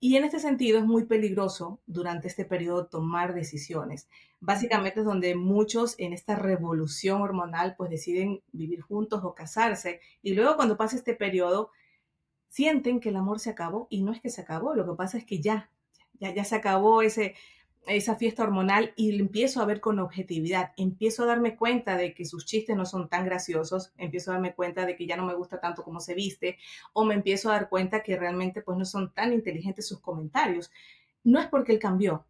Y 0.00 0.16
en 0.16 0.24
este 0.24 0.38
sentido 0.38 0.78
es 0.78 0.84
muy 0.84 1.06
peligroso 1.06 1.80
durante 1.86 2.28
este 2.28 2.44
periodo 2.44 2.86
tomar 2.86 3.34
decisiones. 3.34 4.08
Básicamente 4.38 5.00
es 5.00 5.06
donde 5.06 5.34
muchos 5.34 5.96
en 5.98 6.12
esta 6.12 6.36
revolución 6.36 7.20
hormonal 7.20 7.74
pues 7.76 7.90
deciden 7.90 8.40
vivir 8.52 8.80
juntos 8.80 9.22
o 9.24 9.34
casarse 9.34 10.00
y 10.22 10.34
luego 10.34 10.54
cuando 10.54 10.76
pasa 10.76 10.96
este 10.96 11.14
periodo 11.14 11.72
sienten 12.48 13.00
que 13.00 13.08
el 13.08 13.16
amor 13.16 13.40
se 13.40 13.50
acabó 13.50 13.88
y 13.90 14.02
no 14.02 14.12
es 14.12 14.20
que 14.20 14.30
se 14.30 14.40
acabó, 14.40 14.74
lo 14.74 14.86
que 14.86 14.96
pasa 14.96 15.18
es 15.18 15.24
que 15.24 15.40
ya, 15.40 15.70
ya, 16.20 16.32
ya 16.32 16.44
se 16.44 16.54
acabó 16.54 17.02
ese, 17.02 17.34
esa 17.88 18.16
fiesta 18.16 18.42
hormonal 18.42 18.92
y 18.96 19.18
empiezo 19.18 19.60
a 19.60 19.66
ver 19.66 19.80
con 19.80 19.98
objetividad, 19.98 20.72
empiezo 20.76 21.22
a 21.22 21.26
darme 21.26 21.56
cuenta 21.56 21.96
de 21.96 22.14
que 22.14 22.24
sus 22.24 22.44
chistes 22.44 22.76
no 22.76 22.84
son 22.84 23.08
tan 23.08 23.24
graciosos, 23.24 23.92
empiezo 23.96 24.30
a 24.30 24.34
darme 24.34 24.54
cuenta 24.54 24.86
de 24.86 24.96
que 24.96 25.06
ya 25.06 25.16
no 25.16 25.24
me 25.24 25.34
gusta 25.34 25.60
tanto 25.60 25.82
cómo 25.84 26.00
se 26.00 26.14
viste 26.14 26.58
o 26.92 27.04
me 27.04 27.14
empiezo 27.14 27.50
a 27.50 27.54
dar 27.54 27.68
cuenta 27.68 28.02
que 28.02 28.16
realmente 28.16 28.62
pues 28.62 28.78
no 28.78 28.84
son 28.84 29.12
tan 29.12 29.32
inteligentes 29.32 29.86
sus 29.86 30.00
comentarios. 30.00 30.70
No 31.24 31.40
es 31.40 31.46
porque 31.46 31.72
él 31.72 31.78
cambió, 31.78 32.24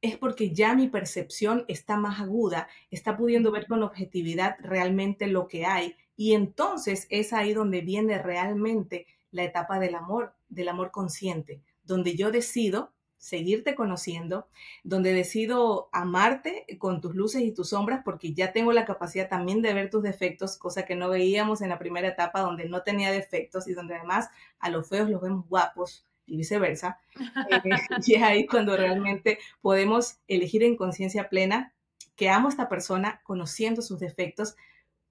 es 0.00 0.16
porque 0.18 0.52
ya 0.52 0.74
mi 0.74 0.88
percepción 0.88 1.64
está 1.68 1.96
más 1.96 2.20
aguda, 2.20 2.68
está 2.90 3.16
pudiendo 3.16 3.50
ver 3.50 3.66
con 3.66 3.82
objetividad 3.82 4.56
realmente 4.60 5.26
lo 5.26 5.48
que 5.48 5.66
hay 5.66 5.96
y 6.16 6.34
entonces 6.34 7.06
es 7.10 7.32
ahí 7.32 7.54
donde 7.54 7.80
viene 7.80 8.18
realmente 8.18 9.06
la 9.30 9.44
etapa 9.44 9.78
del 9.78 9.94
amor, 9.94 10.34
del 10.48 10.68
amor 10.68 10.90
consciente, 10.90 11.60
donde 11.82 12.16
yo 12.16 12.30
decido 12.30 12.93
seguirte 13.24 13.74
conociendo, 13.74 14.48
donde 14.82 15.14
decido 15.14 15.88
amarte 15.92 16.66
con 16.78 17.00
tus 17.00 17.14
luces 17.14 17.40
y 17.40 17.52
tus 17.52 17.70
sombras, 17.70 18.02
porque 18.04 18.34
ya 18.34 18.52
tengo 18.52 18.70
la 18.72 18.84
capacidad 18.84 19.30
también 19.30 19.62
de 19.62 19.72
ver 19.72 19.88
tus 19.88 20.02
defectos, 20.02 20.58
cosa 20.58 20.84
que 20.84 20.94
no 20.94 21.08
veíamos 21.08 21.62
en 21.62 21.70
la 21.70 21.78
primera 21.78 22.08
etapa 22.08 22.42
donde 22.42 22.68
no 22.68 22.82
tenía 22.82 23.10
defectos 23.10 23.66
y 23.66 23.72
donde 23.72 23.94
además 23.94 24.28
a 24.58 24.68
los 24.68 24.86
feos 24.90 25.08
los 25.08 25.22
vemos 25.22 25.48
guapos 25.48 26.06
y 26.26 26.36
viceversa. 26.36 27.00
Eh, 27.50 27.62
y 28.06 28.14
es 28.14 28.22
ahí 28.22 28.46
cuando 28.46 28.76
realmente 28.76 29.38
podemos 29.62 30.18
elegir 30.28 30.62
en 30.62 30.76
conciencia 30.76 31.30
plena 31.30 31.72
que 32.16 32.28
amo 32.28 32.48
a 32.48 32.50
esta 32.50 32.68
persona 32.68 33.22
conociendo 33.24 33.80
sus 33.80 34.00
defectos, 34.00 34.54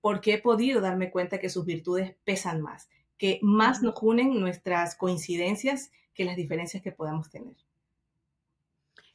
porque 0.02 0.34
he 0.34 0.38
podido 0.38 0.82
darme 0.82 1.10
cuenta 1.10 1.40
que 1.40 1.50
sus 1.50 1.66
virtudes 1.66 2.16
pesan 2.26 2.62
más, 2.62 2.90
que 3.18 3.40
más 3.42 3.82
nos 3.82 3.96
unen 4.04 4.40
nuestras 4.40 4.96
coincidencias 4.96 5.92
que 6.14 6.26
las 6.26 6.36
diferencias 6.36 6.84
que 6.84 6.92
podamos 6.92 7.32
tener. 7.32 7.56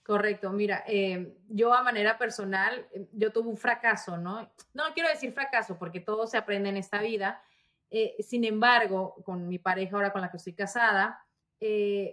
Correcto, 0.09 0.51
mira, 0.53 0.85
eh, 0.87 1.37
yo 1.51 1.75
a 1.75 1.83
manera 1.83 2.17
personal, 2.17 2.89
eh, 2.95 3.07
yo 3.13 3.31
tuve 3.31 3.51
un 3.51 3.59
fracaso, 3.59 4.17
¿no? 4.17 4.51
No 4.73 4.85
quiero 4.95 5.11
decir 5.11 5.35
fracaso 5.35 5.79
porque 5.79 6.01
todo 6.01 6.27
se 6.27 6.39
aprende 6.39 6.71
en 6.71 6.79
esta 6.79 7.03
vida. 7.03 7.43
Eh, 7.91 8.17
sin 8.21 8.45
embargo, 8.45 9.17
con 9.23 9.47
mi 9.47 9.59
pareja 9.59 9.97
ahora 9.97 10.11
con 10.11 10.23
la 10.23 10.31
que 10.31 10.39
estoy 10.39 10.55
casada, 10.55 11.23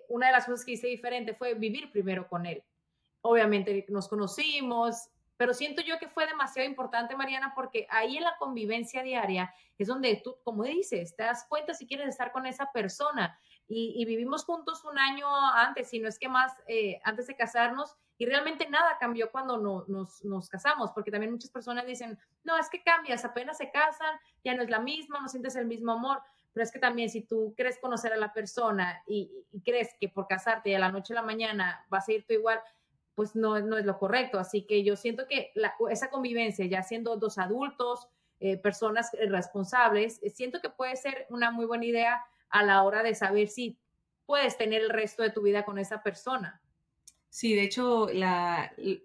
una 0.10 0.27
de 0.27 0.34
las 0.34 0.45
cosas 0.45 0.65
que 0.65 0.73
hice 0.73 0.88
diferente 0.88 1.36
fue 1.36 1.53
vivir 1.53 1.89
primero 1.89 2.27
con 2.27 2.45
él. 2.45 2.65
Obviamente 3.21 3.86
nos 3.88 4.10
conocimos, 4.10 5.08
pero 5.38 5.53
siento 5.53 5.81
yo 5.81 5.97
que 5.97 6.10
fue 6.10 6.27
demasiado 6.27 6.67
importante, 6.67 7.15
Mariana, 7.15 7.53
porque 7.55 7.88
ahí 7.89 8.17
en 8.17 8.23
la 8.23 8.36
convivencia 8.38 9.03
diaria 9.03 9.53
es 9.77 9.88
donde 9.88 10.19
tú, 10.21 10.36
como 10.43 10.63
dices, 10.63 11.15
te 11.15 11.23
das 11.23 11.45
cuenta 11.47 11.73
si 11.73 11.88
quieres 11.88 12.10
estar 12.10 12.34
con 12.34 12.45
esa 12.45 12.73
persona 12.73 13.39
y, 13.67 14.06
vivimos 14.06 14.45
juntos 14.45 14.84
un 14.86 14.97
año 14.99 15.28
antes, 15.54 15.89
si 15.89 15.99
no 15.99 16.08
es 16.08 16.19
que 16.19 16.30
más, 16.30 16.54
eh, 16.67 16.99
antes 17.04 17.28
de 17.28 17.36
casarnos, 17.36 17.95
y 18.17 18.25
realmente 18.25 18.69
nada 18.69 18.97
cambió 18.99 19.32
cuando 19.32 19.58
nos, 19.58 20.23
nos, 20.23 20.49
casamos, 20.49 20.91
porque 20.91 21.12
también 21.12 21.32
muchas 21.32 21.49
personas 21.49 21.86
dicen, 21.86 22.17
no, 22.43 22.58
es 22.58 22.69
que 22.69 22.84
cambias, 22.84 23.25
apenas 23.25 23.58
se 23.58 23.71
casan, 23.71 24.19
ya 24.43 24.54
no 24.54 24.62
es 24.62 24.69
la 24.69 24.80
misma, 24.80 25.19
no 25.19 25.28
sientes 25.28 25.56
el 25.56 25.65
mismo 25.65 25.91
amor, 25.91 26.21
pero 26.54 26.63
es 26.63 26.71
que 26.71 26.80
también 26.80 27.10
si 27.10 27.21
tú 27.21 27.54
crees 27.58 27.80
conocer 27.80 28.13
a 28.13 28.17
la 28.17 28.32
persona 28.32 29.04
y, 29.08 29.32
crees 29.65 29.89
que 29.99 30.10
por 30.10 30.28
casarte 30.28 30.75
a 30.75 30.80
la 30.80 30.91
noche 30.91 31.13
a 31.13 31.15
la 31.15 31.21
mañana 31.21 31.84
vas 31.89 32.08
a 32.08 32.13
ir 32.13 32.25
tú 32.25 32.34
igual, 32.34 32.62
pues 33.15 33.36
no, 33.36 33.60
no 33.60 33.78
es 33.78 33.86
lo 33.86 33.97
correcto. 33.97 34.39
Así 34.39 34.65
que 34.65 34.84
yo 34.84 34.95
siento 34.95 35.28
que 35.28 35.51
esa 35.89 36.10
convivencia, 36.10 36.65
ya 36.65 36.84
siendo 36.84 37.17
dos 37.17 37.38
adultos, 37.38 38.08
eh, 38.39 38.58
personas 38.58 39.12
responsables, 39.30 40.21
siento 40.34 40.62
que 40.62 40.69
puede 40.69 40.95
ser 40.95 41.25
una 41.30 41.51
muy 41.51 41.65
buena 41.65 41.86
idea 41.86 42.25
a 42.56 42.63
la 42.63 42.84
hora 42.84 43.04
de 43.04 43.13
saber 43.13 43.50
si 43.50 43.78
puedes 44.26 44.58
tener 44.58 44.82
el 44.82 44.89
resto 44.89 45.24
de 45.24 45.30
tu 45.30 45.41
vida 45.41 45.65
con 45.65 45.78
esa 45.78 46.02
persona. 46.02 46.62
Sí, 47.30 47.54
de 47.54 47.63
hecho, 47.63 48.08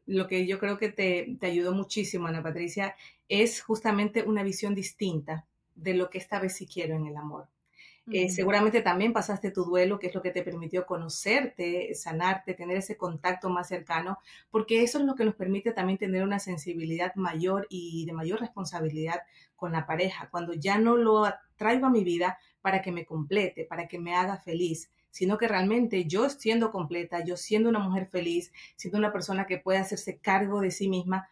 lo 0.07 0.29
que 0.29 0.47
yo 0.47 0.61
creo 0.61 0.79
que 0.79 0.91
te, 0.91 1.37
te 1.41 1.47
ayudó 1.49 1.73
muchísimo, 1.73 2.29
Ana 2.29 2.45
Patricia, 2.45 2.95
es 3.29 3.61
justamente 3.61 4.23
una 4.23 4.45
visión 4.45 4.77
distinta 4.77 5.49
de 5.75 5.95
lo 5.95 6.11
que 6.11 6.19
esta 6.19 6.39
vez 6.39 6.55
sí 6.55 6.69
quiero 6.69 6.95
en 6.95 7.07
el 7.07 7.17
amor. 7.17 7.49
Eh, 8.13 8.29
seguramente 8.29 8.83
también 8.83 9.13
pasaste 9.13 9.51
tu 9.51 9.65
duelo, 9.65 9.99
que 9.99 10.09
es 10.09 10.15
lo 10.15 10.23
que 10.23 10.31
te 10.31 10.43
permitió 10.43 10.85
conocerte, 10.85 11.95
sanarte, 11.95 12.55
tener 12.55 12.77
ese 12.77 12.97
contacto 12.97 13.51
más 13.51 13.69
cercano, 13.69 14.19
porque 14.51 14.83
eso 14.83 14.99
es 14.99 15.05
lo 15.05 15.15
que 15.15 15.25
nos 15.25 15.37
permite 15.37 15.73
también 15.73 15.99
tener 15.99 16.25
una 16.25 16.41
sensibilidad 16.41 17.15
mayor 17.15 17.67
y 17.69 18.05
de 18.07 18.13
mayor 18.13 18.41
responsabilidad 18.41 19.21
con 19.55 19.73
la 19.73 19.87
pareja, 19.87 20.29
cuando 20.31 20.55
ya 20.55 20.79
no 20.79 20.97
lo 20.97 21.25
traigo 21.57 21.87
a 21.87 21.91
mi 21.91 22.03
vida 22.03 22.39
para 22.61 22.83
que 22.83 22.93
me 22.93 23.05
complete, 23.05 23.65
para 23.65 23.89
que 23.89 23.99
me 23.99 24.15
haga 24.15 24.39
feliz, 24.39 24.91
sino 25.11 25.39
que 25.39 25.49
realmente 25.49 26.05
yo 26.07 26.29
siendo 26.29 26.71
completa, 26.71 27.25
yo 27.25 27.37
siendo 27.37 27.69
una 27.69 27.81
mujer 27.81 28.07
feliz, 28.07 28.53
siendo 28.77 28.99
una 28.99 29.13
persona 29.13 29.47
que 29.47 29.59
puede 29.59 29.79
hacerse 29.79 30.19
cargo 30.19 30.61
de 30.61 30.71
sí 30.71 30.89
misma, 30.89 31.29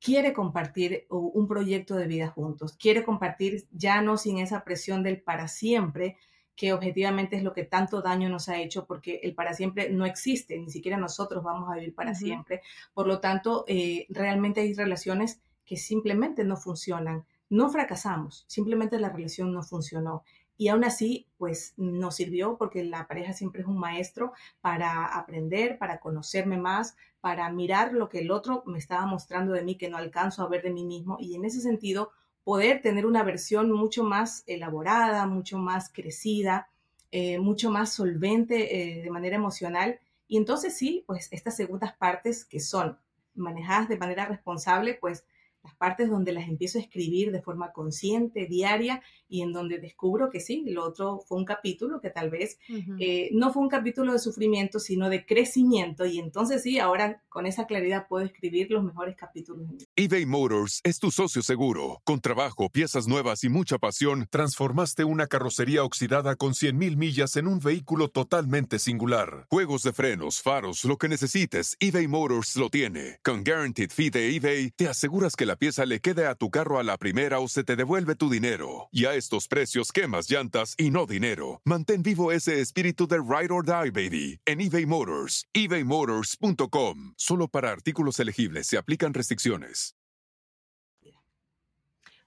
quiere 0.00 0.32
compartir 0.32 1.06
un 1.10 1.46
proyecto 1.46 1.94
de 1.94 2.06
vida 2.06 2.28
juntos, 2.28 2.76
quiere 2.76 3.04
compartir 3.04 3.66
ya 3.70 4.00
no 4.00 4.16
sin 4.16 4.38
esa 4.38 4.64
presión 4.64 5.02
del 5.02 5.20
para 5.20 5.46
siempre, 5.46 6.16
que 6.56 6.72
objetivamente 6.72 7.36
es 7.36 7.42
lo 7.42 7.52
que 7.52 7.64
tanto 7.64 8.02
daño 8.02 8.28
nos 8.28 8.48
ha 8.48 8.58
hecho, 8.58 8.86
porque 8.86 9.20
el 9.22 9.34
para 9.34 9.54
siempre 9.54 9.90
no 9.90 10.04
existe, 10.04 10.58
ni 10.58 10.70
siquiera 10.70 10.98
nosotros 10.98 11.42
vamos 11.42 11.70
a 11.70 11.74
vivir 11.74 11.94
para 11.94 12.14
siempre. 12.14 12.60
Por 12.92 13.06
lo 13.06 13.18
tanto, 13.20 13.64
eh, 13.66 14.06
realmente 14.10 14.60
hay 14.60 14.74
relaciones 14.74 15.40
que 15.64 15.76
simplemente 15.76 16.44
no 16.44 16.56
funcionan. 16.56 17.24
No 17.48 17.70
fracasamos, 17.70 18.44
simplemente 18.46 18.98
la 18.98 19.08
relación 19.08 19.52
no 19.52 19.62
funcionó. 19.62 20.22
Y 20.60 20.68
aún 20.68 20.84
así, 20.84 21.26
pues 21.38 21.72
nos 21.78 22.16
sirvió 22.16 22.58
porque 22.58 22.84
la 22.84 23.08
pareja 23.08 23.32
siempre 23.32 23.62
es 23.62 23.66
un 23.66 23.78
maestro 23.78 24.34
para 24.60 25.06
aprender, 25.06 25.78
para 25.78 26.00
conocerme 26.00 26.58
más, 26.58 26.96
para 27.22 27.50
mirar 27.50 27.94
lo 27.94 28.10
que 28.10 28.18
el 28.18 28.30
otro 28.30 28.62
me 28.66 28.78
estaba 28.78 29.06
mostrando 29.06 29.54
de 29.54 29.62
mí 29.62 29.78
que 29.78 29.88
no 29.88 29.96
alcanzo 29.96 30.42
a 30.42 30.48
ver 30.50 30.62
de 30.62 30.68
mí 30.68 30.84
mismo. 30.84 31.16
Y 31.18 31.34
en 31.34 31.46
ese 31.46 31.62
sentido, 31.62 32.10
poder 32.44 32.82
tener 32.82 33.06
una 33.06 33.22
versión 33.22 33.72
mucho 33.72 34.04
más 34.04 34.44
elaborada, 34.46 35.24
mucho 35.24 35.56
más 35.56 35.90
crecida, 35.90 36.68
eh, 37.10 37.38
mucho 37.38 37.70
más 37.70 37.94
solvente 37.94 38.98
eh, 38.98 39.02
de 39.02 39.10
manera 39.10 39.36
emocional. 39.36 39.98
Y 40.28 40.36
entonces 40.36 40.76
sí, 40.76 41.04
pues 41.06 41.28
estas 41.30 41.56
segundas 41.56 41.94
partes 41.94 42.44
que 42.44 42.60
son 42.60 42.98
manejadas 43.34 43.88
de 43.88 43.96
manera 43.96 44.26
responsable, 44.26 44.92
pues 44.92 45.24
las 45.62 45.74
partes 45.76 46.08
donde 46.08 46.32
las 46.32 46.48
empiezo 46.48 46.78
a 46.78 46.82
escribir 46.82 47.32
de 47.32 47.42
forma 47.42 47.72
consciente, 47.72 48.46
diaria, 48.46 49.02
y 49.28 49.42
en 49.42 49.52
donde 49.52 49.78
descubro 49.78 50.30
que 50.30 50.40
sí, 50.40 50.64
lo 50.66 50.84
otro 50.84 51.20
fue 51.26 51.38
un 51.38 51.44
capítulo 51.44 52.00
que 52.00 52.10
tal 52.10 52.30
vez 52.30 52.58
eh, 52.98 53.30
no 53.32 53.52
fue 53.52 53.62
un 53.62 53.68
capítulo 53.68 54.12
de 54.12 54.18
sufrimiento, 54.18 54.78
sino 54.78 55.08
de 55.08 55.24
crecimiento, 55.24 56.06
y 56.06 56.18
entonces 56.18 56.62
sí, 56.62 56.78
ahora 56.78 57.22
con 57.28 57.46
esa 57.46 57.66
claridad 57.66 58.06
puedo 58.08 58.24
escribir 58.24 58.70
los 58.70 58.82
mejores 58.82 59.16
capítulos. 59.16 59.68
eBay 59.96 60.26
Motors 60.26 60.80
es 60.82 60.98
tu 60.98 61.10
socio 61.10 61.42
seguro. 61.42 62.00
Con 62.04 62.20
trabajo, 62.20 62.70
piezas 62.70 63.06
nuevas 63.06 63.44
y 63.44 63.48
mucha 63.48 63.78
pasión, 63.78 64.26
transformaste 64.30 65.04
una 65.04 65.26
carrocería 65.26 65.84
oxidada 65.84 66.36
con 66.36 66.52
100.000 66.52 66.96
millas 66.96 67.36
en 67.36 67.46
un 67.46 67.60
vehículo 67.60 68.08
totalmente 68.08 68.78
singular. 68.78 69.46
Juegos 69.50 69.82
de 69.82 69.92
frenos, 69.92 70.42
faros, 70.42 70.84
lo 70.84 70.96
que 70.96 71.08
necesites, 71.08 71.76
eBay 71.80 72.08
Motors 72.08 72.56
lo 72.56 72.70
tiene. 72.70 73.18
Con 73.22 73.44
Guaranteed 73.44 73.90
Fee 73.90 74.10
de 74.10 74.34
eBay, 74.34 74.70
te 74.70 74.88
aseguras 74.88 75.36
que 75.36 75.49
la 75.50 75.56
pieza 75.56 75.84
le 75.84 75.98
quede 75.98 76.28
a 76.28 76.36
tu 76.36 76.48
carro 76.48 76.78
a 76.78 76.84
la 76.84 76.96
primera 76.96 77.40
o 77.40 77.48
se 77.48 77.64
te 77.64 77.74
devuelve 77.74 78.14
tu 78.14 78.30
dinero. 78.30 78.88
Y 78.92 79.06
a 79.06 79.14
estos 79.14 79.48
precios, 79.48 79.90
quemas 79.90 80.30
llantas 80.30 80.76
y 80.78 80.90
no 80.90 81.06
dinero. 81.06 81.60
Mantén 81.64 82.04
vivo 82.04 82.30
ese 82.30 82.60
espíritu 82.60 83.08
de 83.08 83.16
Ride 83.16 83.52
or 83.52 83.64
Die, 83.66 83.90
baby, 83.90 84.40
en 84.46 84.60
eBay 84.60 84.86
Motors. 84.86 85.48
ebaymotors.com. 85.52 87.14
Solo 87.16 87.48
para 87.48 87.72
artículos 87.72 88.20
elegibles 88.20 88.68
se 88.68 88.78
aplican 88.78 89.12
restricciones. 89.12 89.96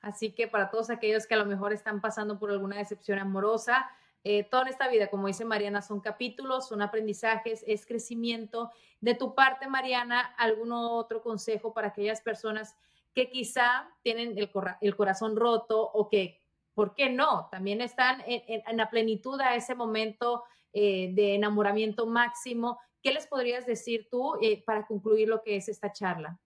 Así 0.02 0.34
que 0.34 0.50
para 0.50 0.70
todos 0.70 0.90
aquellos 0.90 1.26
que 1.26 1.36
a 1.36 1.38
lo 1.38 1.46
mejor 1.46 1.72
están 1.72 2.02
pasando 2.02 2.38
por 2.40 2.52
alguna 2.52 2.76
decepción 2.76 3.20
amorosa, 3.20 3.90
eh, 4.26 4.44
toda 4.44 4.70
esta 4.70 4.90
vida, 4.90 5.08
como 5.08 5.28
dice 5.28 5.46
Mariana, 5.46 5.82
son 5.82 6.02
capítulos, 6.02 6.68
son 6.68 6.82
aprendizajes, 6.82 7.64
es 7.68 7.86
crecimiento. 7.86 8.72
De 9.00 9.16
tu 9.16 9.34
parte, 9.34 9.70
Mariana, 9.70 10.20
¿algún 10.38 10.74
otro 10.74 11.22
consejo 11.22 11.74
para 11.74 11.88
aquellas 11.88 12.20
personas 12.20 12.76
que 13.14 13.30
quizá 13.30 13.90
tienen 14.02 14.36
el, 14.38 14.96
corazón 14.96 15.36
roto 15.36 15.82
o 15.82 16.10
que, 16.10 16.40
¿por 16.74 16.96
qué 16.96 17.10
no? 17.10 17.48
También 17.52 17.82
están 17.82 18.22
en, 18.26 18.78
la 18.78 18.90
plenitud 18.90 19.40
a 19.42 19.56
ese 19.56 19.76
momento 19.76 20.44
eh, 20.74 21.12
de 21.14 21.36
enamoramiento 21.36 22.08
máximo. 22.08 22.80
¿Qué 23.02 23.14
les 23.14 23.28
podrías 23.28 23.66
decir 23.66 24.08
tú 24.10 24.36
eh, 24.42 24.64
para 24.66 24.86
concluir 24.86 25.28
lo 25.28 25.44
que 25.44 25.56
es 25.56 25.70
esta 25.70 25.92
charla? 25.92 26.40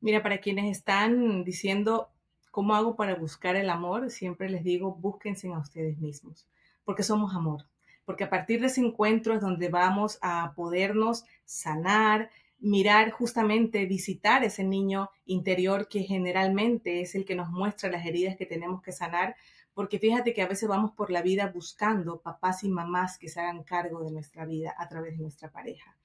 Mira, 0.00 0.22
para 0.22 0.38
quienes 0.38 0.76
están 0.76 1.44
diciendo, 1.44 2.10
¿cómo 2.50 2.74
hago 2.74 2.96
para 2.96 3.14
buscar 3.14 3.56
el 3.56 3.70
amor? 3.70 4.10
Siempre 4.10 4.50
les 4.50 4.62
digo, 4.62 4.94
búsquense 4.94 5.48
a 5.48 5.58
ustedes 5.58 5.98
mismos, 5.98 6.46
porque 6.84 7.02
somos 7.02 7.34
amor. 7.34 7.64
Porque 8.04 8.24
a 8.24 8.30
partir 8.30 8.60
de 8.60 8.66
ese 8.66 8.82
encuentro 8.82 9.34
es 9.34 9.40
donde 9.40 9.68
vamos 9.68 10.18
a 10.22 10.52
podernos 10.54 11.24
sanar, 11.44 12.30
mirar 12.66 13.12
justamente, 13.12 13.86
visitar 13.86 14.42
ese 14.42 14.64
niño 14.64 15.10
interior 15.24 15.86
que 15.86 16.02
generalmente 16.02 17.00
es 17.00 17.14
el 17.14 17.24
que 17.24 17.36
nos 17.36 17.48
muestra 17.48 17.88
las 17.88 18.04
heridas 18.04 18.36
que 18.36 18.44
tenemos 18.44 18.82
que 18.82 18.90
sanar, 18.90 19.36
porque 19.72 20.00
fíjate 20.00 20.34
que 20.34 20.42
a 20.42 20.48
veces 20.48 20.68
vamos 20.68 20.90
por 20.90 21.10
la 21.10 21.22
vida 21.22 21.52
buscando 21.54 22.20
papás 22.20 22.64
y 22.64 22.68
mamás 22.68 23.18
que 23.18 23.28
se 23.28 23.38
hagan 23.38 23.62
cargo 23.62 24.02
de 24.02 24.10
nuestra 24.10 24.44
vida 24.46 24.74
a 24.76 24.88
través 24.88 25.16
de 25.16 25.22
nuestra 25.22 25.52
pareja. 25.52 25.96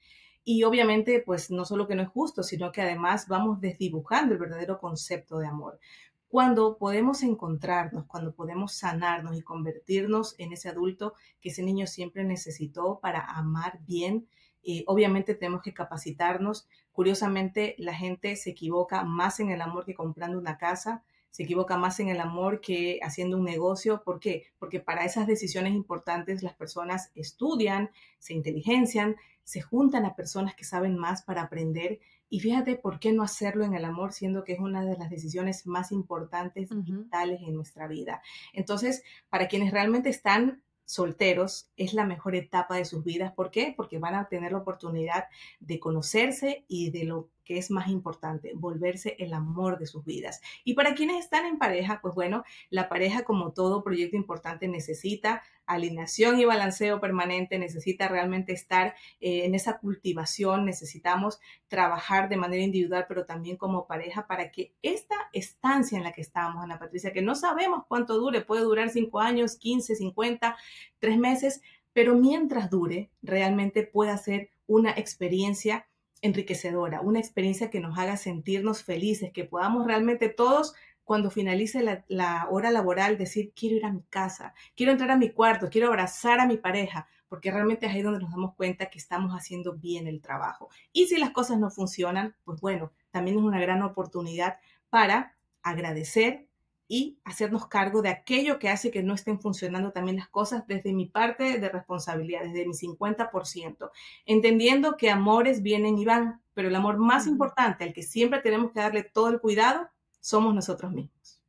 Y 0.44 0.64
obviamente, 0.64 1.24
pues 1.26 1.50
no 1.50 1.66
solo 1.66 1.88
que 1.88 1.96
no 1.96 2.04
es 2.04 2.10
justo, 2.10 2.44
sino 2.44 2.72
que 2.72 2.82
además 2.82 3.28
vamos 3.28 3.60
desdibujando 3.60 4.34
el 4.34 4.40
verdadero 4.40 4.80
concepto 4.80 5.40
de 5.40 5.48
amor. 5.48 5.80
Cuando 6.28 6.78
podemos 6.78 7.24
encontrarnos, 7.24 8.06
cuando 8.06 8.36
podemos 8.36 8.74
sanarnos 8.74 9.36
y 9.36 9.42
convertirnos 9.42 10.36
en 10.38 10.54
ese 10.54 10.70
adulto 10.70 11.16
que 11.42 11.50
ese 11.50 11.64
niño 11.64 11.88
siempre 11.88 12.24
necesitó 12.24 13.00
para 13.02 13.26
amar 13.26 13.80
bien, 13.88 14.28
eh, 14.64 14.84
obviamente 14.88 15.36
tenemos 15.36 15.62
que 15.62 15.74
capacitarnos. 15.74 16.68
Curiosamente, 16.92 17.76
la 17.78 17.94
gente 17.94 18.36
se 18.36 18.52
equivoca 18.52 19.04
más 19.04 19.40
en 19.40 19.52
el 19.52 19.62
amor 19.62 19.86
que 19.86 19.94
comprando 19.94 20.38
una 20.38 20.58
casa, 20.58 21.04
se 21.30 21.44
equivoca 21.44 21.78
más 21.78 22.00
en 22.00 22.10
el 22.10 22.20
amor 22.20 22.60
que 22.60 23.00
haciendo 23.02 23.38
un 23.38 23.46
negocio. 23.46 24.04
¿Por 24.04 24.20
qué? 24.20 24.48
Porque 24.60 24.80
para 24.80 25.06
esas 25.06 25.28
decisiones 25.28 25.74
importantes 25.74 26.44
las 26.44 26.54
personas 26.54 27.12
estudian, 27.16 27.90
se 28.20 28.34
inteligencian, 28.34 29.16
se 29.44 29.62
juntan 29.62 30.06
a 30.06 30.16
personas 30.16 30.56
que 30.56 30.66
saben 30.66 30.98
más 30.98 31.24
para 31.24 31.44
aprender. 31.44 32.00
Y 32.30 32.42
fíjate 32.42 32.76
por 32.76 33.00
qué 33.00 33.14
no 33.14 33.24
hacerlo 33.24 33.66
en 33.66 33.74
el 33.74 33.86
amor, 33.86 34.14
siendo 34.14 34.44
que 34.44 34.54
es 34.54 34.60
una 34.60 34.86
de 34.86 34.98
las 34.98 35.10
decisiones 35.10 35.66
más 35.68 35.92
importantes 35.92 36.70
y 36.72 36.92
vitales 36.92 37.42
en 37.42 37.56
nuestra 37.56 37.88
vida. 37.88 38.22
Entonces, 38.54 39.04
para 39.30 39.48
quienes 39.48 39.72
realmente 39.72 40.10
están 40.10 40.62
solteros 40.92 41.70
es 41.78 41.94
la 41.94 42.06
mejor 42.06 42.36
etapa 42.36 42.76
de 42.76 42.86
sus 42.86 43.04
vidas. 43.04 43.32
¿Por 43.32 43.50
qué? 43.50 43.74
Porque 43.76 43.98
van 43.98 44.16
a 44.16 44.28
tener 44.28 44.52
la 44.52 44.58
oportunidad 44.58 45.26
de 45.60 45.80
conocerse 45.80 46.66
y 46.68 46.92
de 46.92 47.06
lo 47.06 47.30
que 47.44 47.58
es 47.58 47.72
más 47.72 47.88
importante, 47.88 48.52
volverse 48.56 49.16
el 49.20 49.34
amor 49.34 49.80
de 49.80 49.86
sus 49.86 50.06
vidas. 50.06 50.42
Y 50.64 50.74
para 50.74 50.96
quienes 50.96 51.24
están 51.24 51.46
en 51.46 51.58
pareja, 51.58 52.00
pues 52.02 52.16
bueno, 52.16 52.44
la 52.70 52.90
pareja 52.90 53.24
como 53.24 53.52
todo 53.52 53.84
proyecto 53.84 54.16
importante 54.16 54.68
necesita 54.68 55.44
alineación 55.66 56.40
y 56.40 56.46
balanceo 56.46 57.00
permanente, 57.00 57.58
necesita 57.58 58.08
realmente 58.08 58.52
estar 58.54 58.96
eh, 59.20 59.46
en 59.46 59.56
esa 59.56 59.78
cultivación, 59.80 60.66
necesitamos 60.66 61.40
trabajar 61.68 62.30
de 62.30 62.38
manera 62.38 62.64
individual, 62.64 63.06
pero 63.08 63.26
también 63.26 63.58
como 63.58 63.88
pareja 63.88 64.28
para 64.28 64.52
que 64.52 64.74
esta 64.82 65.16
estancia 65.34 65.98
en 65.98 66.04
la 66.04 66.12
que 66.12 66.22
estamos, 66.22 66.64
Ana 66.64 66.80
Patricia, 66.80 67.14
que 67.14 67.22
no 67.22 67.36
sabemos 67.36 67.86
cuánto 67.88 68.18
dure, 68.18 68.42
puede 68.42 68.64
durar 68.64 68.90
cinco 68.90 69.20
años, 69.20 69.56
15, 69.56 69.96
50, 69.96 70.58
tres 71.00 71.18
meses, 71.18 71.62
pero 71.94 72.16
mientras 72.16 72.70
dure, 72.70 73.10
realmente 73.22 73.84
pueda 73.84 74.18
ser 74.18 74.50
una 74.68 74.92
experiencia 74.92 75.88
enriquecedora, 76.22 77.02
una 77.02 77.20
experiencia 77.20 77.70
que 77.70 77.80
nos 77.80 77.98
haga 77.98 78.18
sentirnos 78.18 78.84
felices, 78.84 79.32
que 79.34 79.46
podamos 79.46 79.88
realmente 79.88 80.30
todos 80.30 80.74
cuando 81.04 81.32
finalice 81.32 82.04
la, 82.08 82.48
hora 82.50 82.72
laboral 82.72 83.18
decir, 83.18 83.52
quiero 83.56 83.76
ir 83.76 83.86
a 83.86 83.92
mi 83.92 84.04
casa, 84.04 84.54
quiero 84.76 84.92
entrar 84.92 85.12
a 85.12 85.18
mi 85.18 85.32
cuarto, 85.32 85.70
quiero 85.70 85.88
abrazar 85.88 86.40
a 86.40 86.46
mi 86.46 86.58
pareja, 86.58 87.08
porque 87.28 87.52
realmente 87.52 87.88
es 87.88 87.94
ahí 87.94 88.02
donde 88.02 88.20
nos 88.20 88.32
damos 88.32 88.56
cuenta 88.56 88.90
que 88.90 88.98
estamos 88.98 89.34
haciendo 89.34 89.74
bien 89.74 90.08
el 90.08 90.22
trabajo. 90.22 90.70
Y 90.94 91.08
si 91.08 91.18
las 91.18 91.32
cosas 91.32 91.60
no 91.60 91.70
funcionan, 91.70 92.36
pues 92.44 92.62
bueno, 92.62 92.94
también 93.10 93.38
es 93.38 93.44
una 93.44 93.60
gran 93.60 93.82
oportunidad 93.82 94.60
para 94.90 95.36
agradecer 95.64 96.48
y 96.92 97.22
hacernos 97.24 97.68
cargo 97.68 98.02
de 98.02 98.10
aquello 98.10 98.60
que 98.60 98.68
hace 98.68 98.92
que 98.92 99.02
no 99.02 99.14
estén 99.14 99.40
funcionando 99.40 99.94
también 99.94 100.18
las 100.18 100.28
cosas 100.28 100.68
desde 100.68 100.92
mi 100.92 101.06
parte 101.06 101.58
de 101.58 101.70
responsabilidad, 101.70 102.42
desde 102.44 102.68
mi 102.68 102.74
50%, 102.74 103.92
entendiendo 104.26 104.98
que 104.98 105.10
amores 105.10 105.64
vienen 105.64 105.98
y 105.98 106.04
van, 106.04 106.42
pero 106.54 106.68
el 106.68 106.76
amor 106.76 106.98
más 106.98 107.28
importante, 107.28 107.86
al 107.86 107.94
que 107.94 108.04
siempre 108.04 108.42
tenemos 108.42 108.74
que 108.74 108.82
darle 108.82 109.04
todo 109.04 109.30
el 109.30 109.40
cuidado, 109.40 109.88
somos 110.20 110.54
nosotros 110.54 110.92
mismos. 110.92 111.41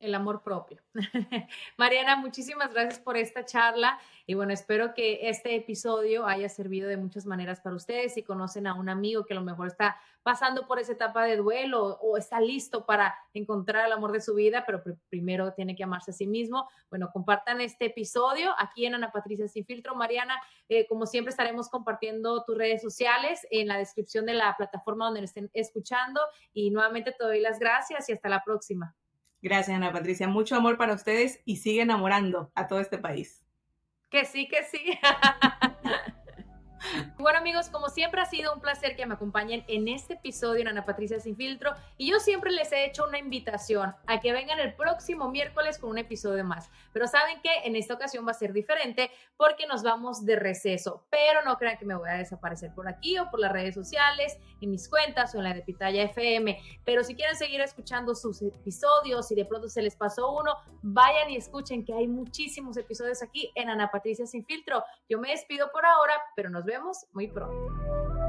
El 0.00 0.14
amor 0.14 0.42
propio. 0.42 0.82
Mariana, 1.76 2.16
muchísimas 2.16 2.72
gracias 2.72 2.98
por 2.98 3.16
esta 3.16 3.44
charla 3.44 4.00
y 4.26 4.34
bueno, 4.34 4.52
espero 4.52 4.94
que 4.94 5.28
este 5.28 5.54
episodio 5.54 6.26
haya 6.26 6.48
servido 6.48 6.88
de 6.88 6.96
muchas 6.96 7.26
maneras 7.26 7.60
para 7.60 7.76
ustedes. 7.76 8.14
Si 8.14 8.22
conocen 8.22 8.66
a 8.66 8.74
un 8.74 8.88
amigo 8.88 9.24
que 9.24 9.34
a 9.34 9.36
lo 9.36 9.42
mejor 9.42 9.66
está 9.68 10.00
pasando 10.22 10.66
por 10.66 10.78
esa 10.78 10.92
etapa 10.92 11.24
de 11.24 11.36
duelo 11.36 11.98
o 12.00 12.16
está 12.16 12.40
listo 12.40 12.86
para 12.86 13.14
encontrar 13.34 13.86
el 13.86 13.92
amor 13.92 14.12
de 14.12 14.20
su 14.20 14.34
vida, 14.34 14.64
pero 14.66 14.82
primero 15.08 15.52
tiene 15.52 15.76
que 15.76 15.84
amarse 15.84 16.10
a 16.10 16.14
sí 16.14 16.26
mismo, 16.26 16.68
bueno, 16.90 17.10
compartan 17.12 17.60
este 17.60 17.86
episodio 17.86 18.54
aquí 18.58 18.86
en 18.86 18.94
Ana 18.94 19.12
Patricia 19.12 19.48
Sin 19.48 19.64
Filtro. 19.64 19.94
Mariana, 19.94 20.40
eh, 20.68 20.86
como 20.86 21.06
siempre 21.06 21.30
estaremos 21.30 21.68
compartiendo 21.68 22.44
tus 22.44 22.56
redes 22.56 22.82
sociales 22.82 23.46
en 23.50 23.68
la 23.68 23.78
descripción 23.78 24.26
de 24.26 24.34
la 24.34 24.56
plataforma 24.56 25.06
donde 25.06 25.24
estén 25.24 25.50
escuchando 25.52 26.20
y 26.52 26.70
nuevamente 26.70 27.12
te 27.12 27.24
doy 27.24 27.40
las 27.40 27.58
gracias 27.58 28.08
y 28.08 28.12
hasta 28.12 28.28
la 28.28 28.42
próxima. 28.42 28.94
Gracias, 29.42 29.76
Ana 29.76 29.92
Patricia. 29.92 30.28
Mucho 30.28 30.56
amor 30.56 30.76
para 30.76 30.94
ustedes 30.94 31.40
y 31.44 31.56
sigue 31.56 31.82
enamorando 31.82 32.52
a 32.54 32.66
todo 32.66 32.80
este 32.80 32.98
país. 32.98 33.44
Que 34.10 34.24
sí, 34.24 34.48
que 34.48 34.64
sí. 34.64 34.98
Bueno 37.18 37.38
amigos, 37.38 37.68
como 37.68 37.88
siempre 37.88 38.20
ha 38.20 38.26
sido 38.26 38.54
un 38.54 38.60
placer 38.60 38.96
que 38.96 39.06
me 39.06 39.14
acompañen 39.14 39.64
en 39.68 39.88
este 39.88 40.14
episodio 40.14 40.62
en 40.62 40.68
Ana 40.68 40.84
Patricia 40.84 41.20
Sin 41.20 41.36
Filtro 41.36 41.74
y 41.96 42.10
yo 42.10 42.18
siempre 42.18 42.50
les 42.50 42.72
he 42.72 42.84
hecho 42.86 43.06
una 43.06 43.18
invitación 43.18 43.94
a 44.06 44.20
que 44.20 44.32
vengan 44.32 44.58
el 44.58 44.74
próximo 44.74 45.30
miércoles 45.30 45.78
con 45.78 45.90
un 45.90 45.98
episodio 45.98 46.44
más. 46.44 46.70
Pero 46.92 47.06
saben 47.06 47.40
que 47.42 47.50
en 47.64 47.76
esta 47.76 47.94
ocasión 47.94 48.26
va 48.26 48.32
a 48.32 48.34
ser 48.34 48.52
diferente 48.52 49.10
porque 49.36 49.66
nos 49.66 49.82
vamos 49.82 50.24
de 50.24 50.36
receso, 50.36 51.06
pero 51.10 51.42
no 51.42 51.56
crean 51.58 51.78
que 51.78 51.84
me 51.84 51.94
voy 51.94 52.08
a 52.08 52.14
desaparecer 52.14 52.74
por 52.74 52.88
aquí 52.88 53.18
o 53.18 53.30
por 53.30 53.40
las 53.40 53.52
redes 53.52 53.74
sociales, 53.74 54.38
en 54.60 54.70
mis 54.70 54.88
cuentas 54.88 55.34
o 55.34 55.38
en 55.38 55.44
la 55.44 55.54
de 55.54 55.62
Pitaya 55.62 56.02
FM. 56.04 56.58
Pero 56.84 57.04
si 57.04 57.14
quieren 57.14 57.36
seguir 57.36 57.60
escuchando 57.60 58.14
sus 58.14 58.42
episodios 58.42 59.30
y 59.30 59.34
de 59.34 59.44
pronto 59.44 59.68
se 59.68 59.82
les 59.82 59.96
pasó 59.96 60.32
uno, 60.32 60.56
vayan 60.82 61.30
y 61.30 61.36
escuchen 61.36 61.84
que 61.84 61.92
hay 61.92 62.08
muchísimos 62.08 62.76
episodios 62.76 63.22
aquí 63.22 63.50
en 63.54 63.68
Ana 63.70 63.90
Patricia 63.90 64.26
Sin 64.26 64.44
Filtro. 64.44 64.82
Yo 65.08 65.18
me 65.18 65.30
despido 65.30 65.70
por 65.70 65.84
ahora, 65.86 66.14
pero 66.34 66.50
nos 66.50 66.64
muy 67.12 67.28
pronto. 67.28 68.19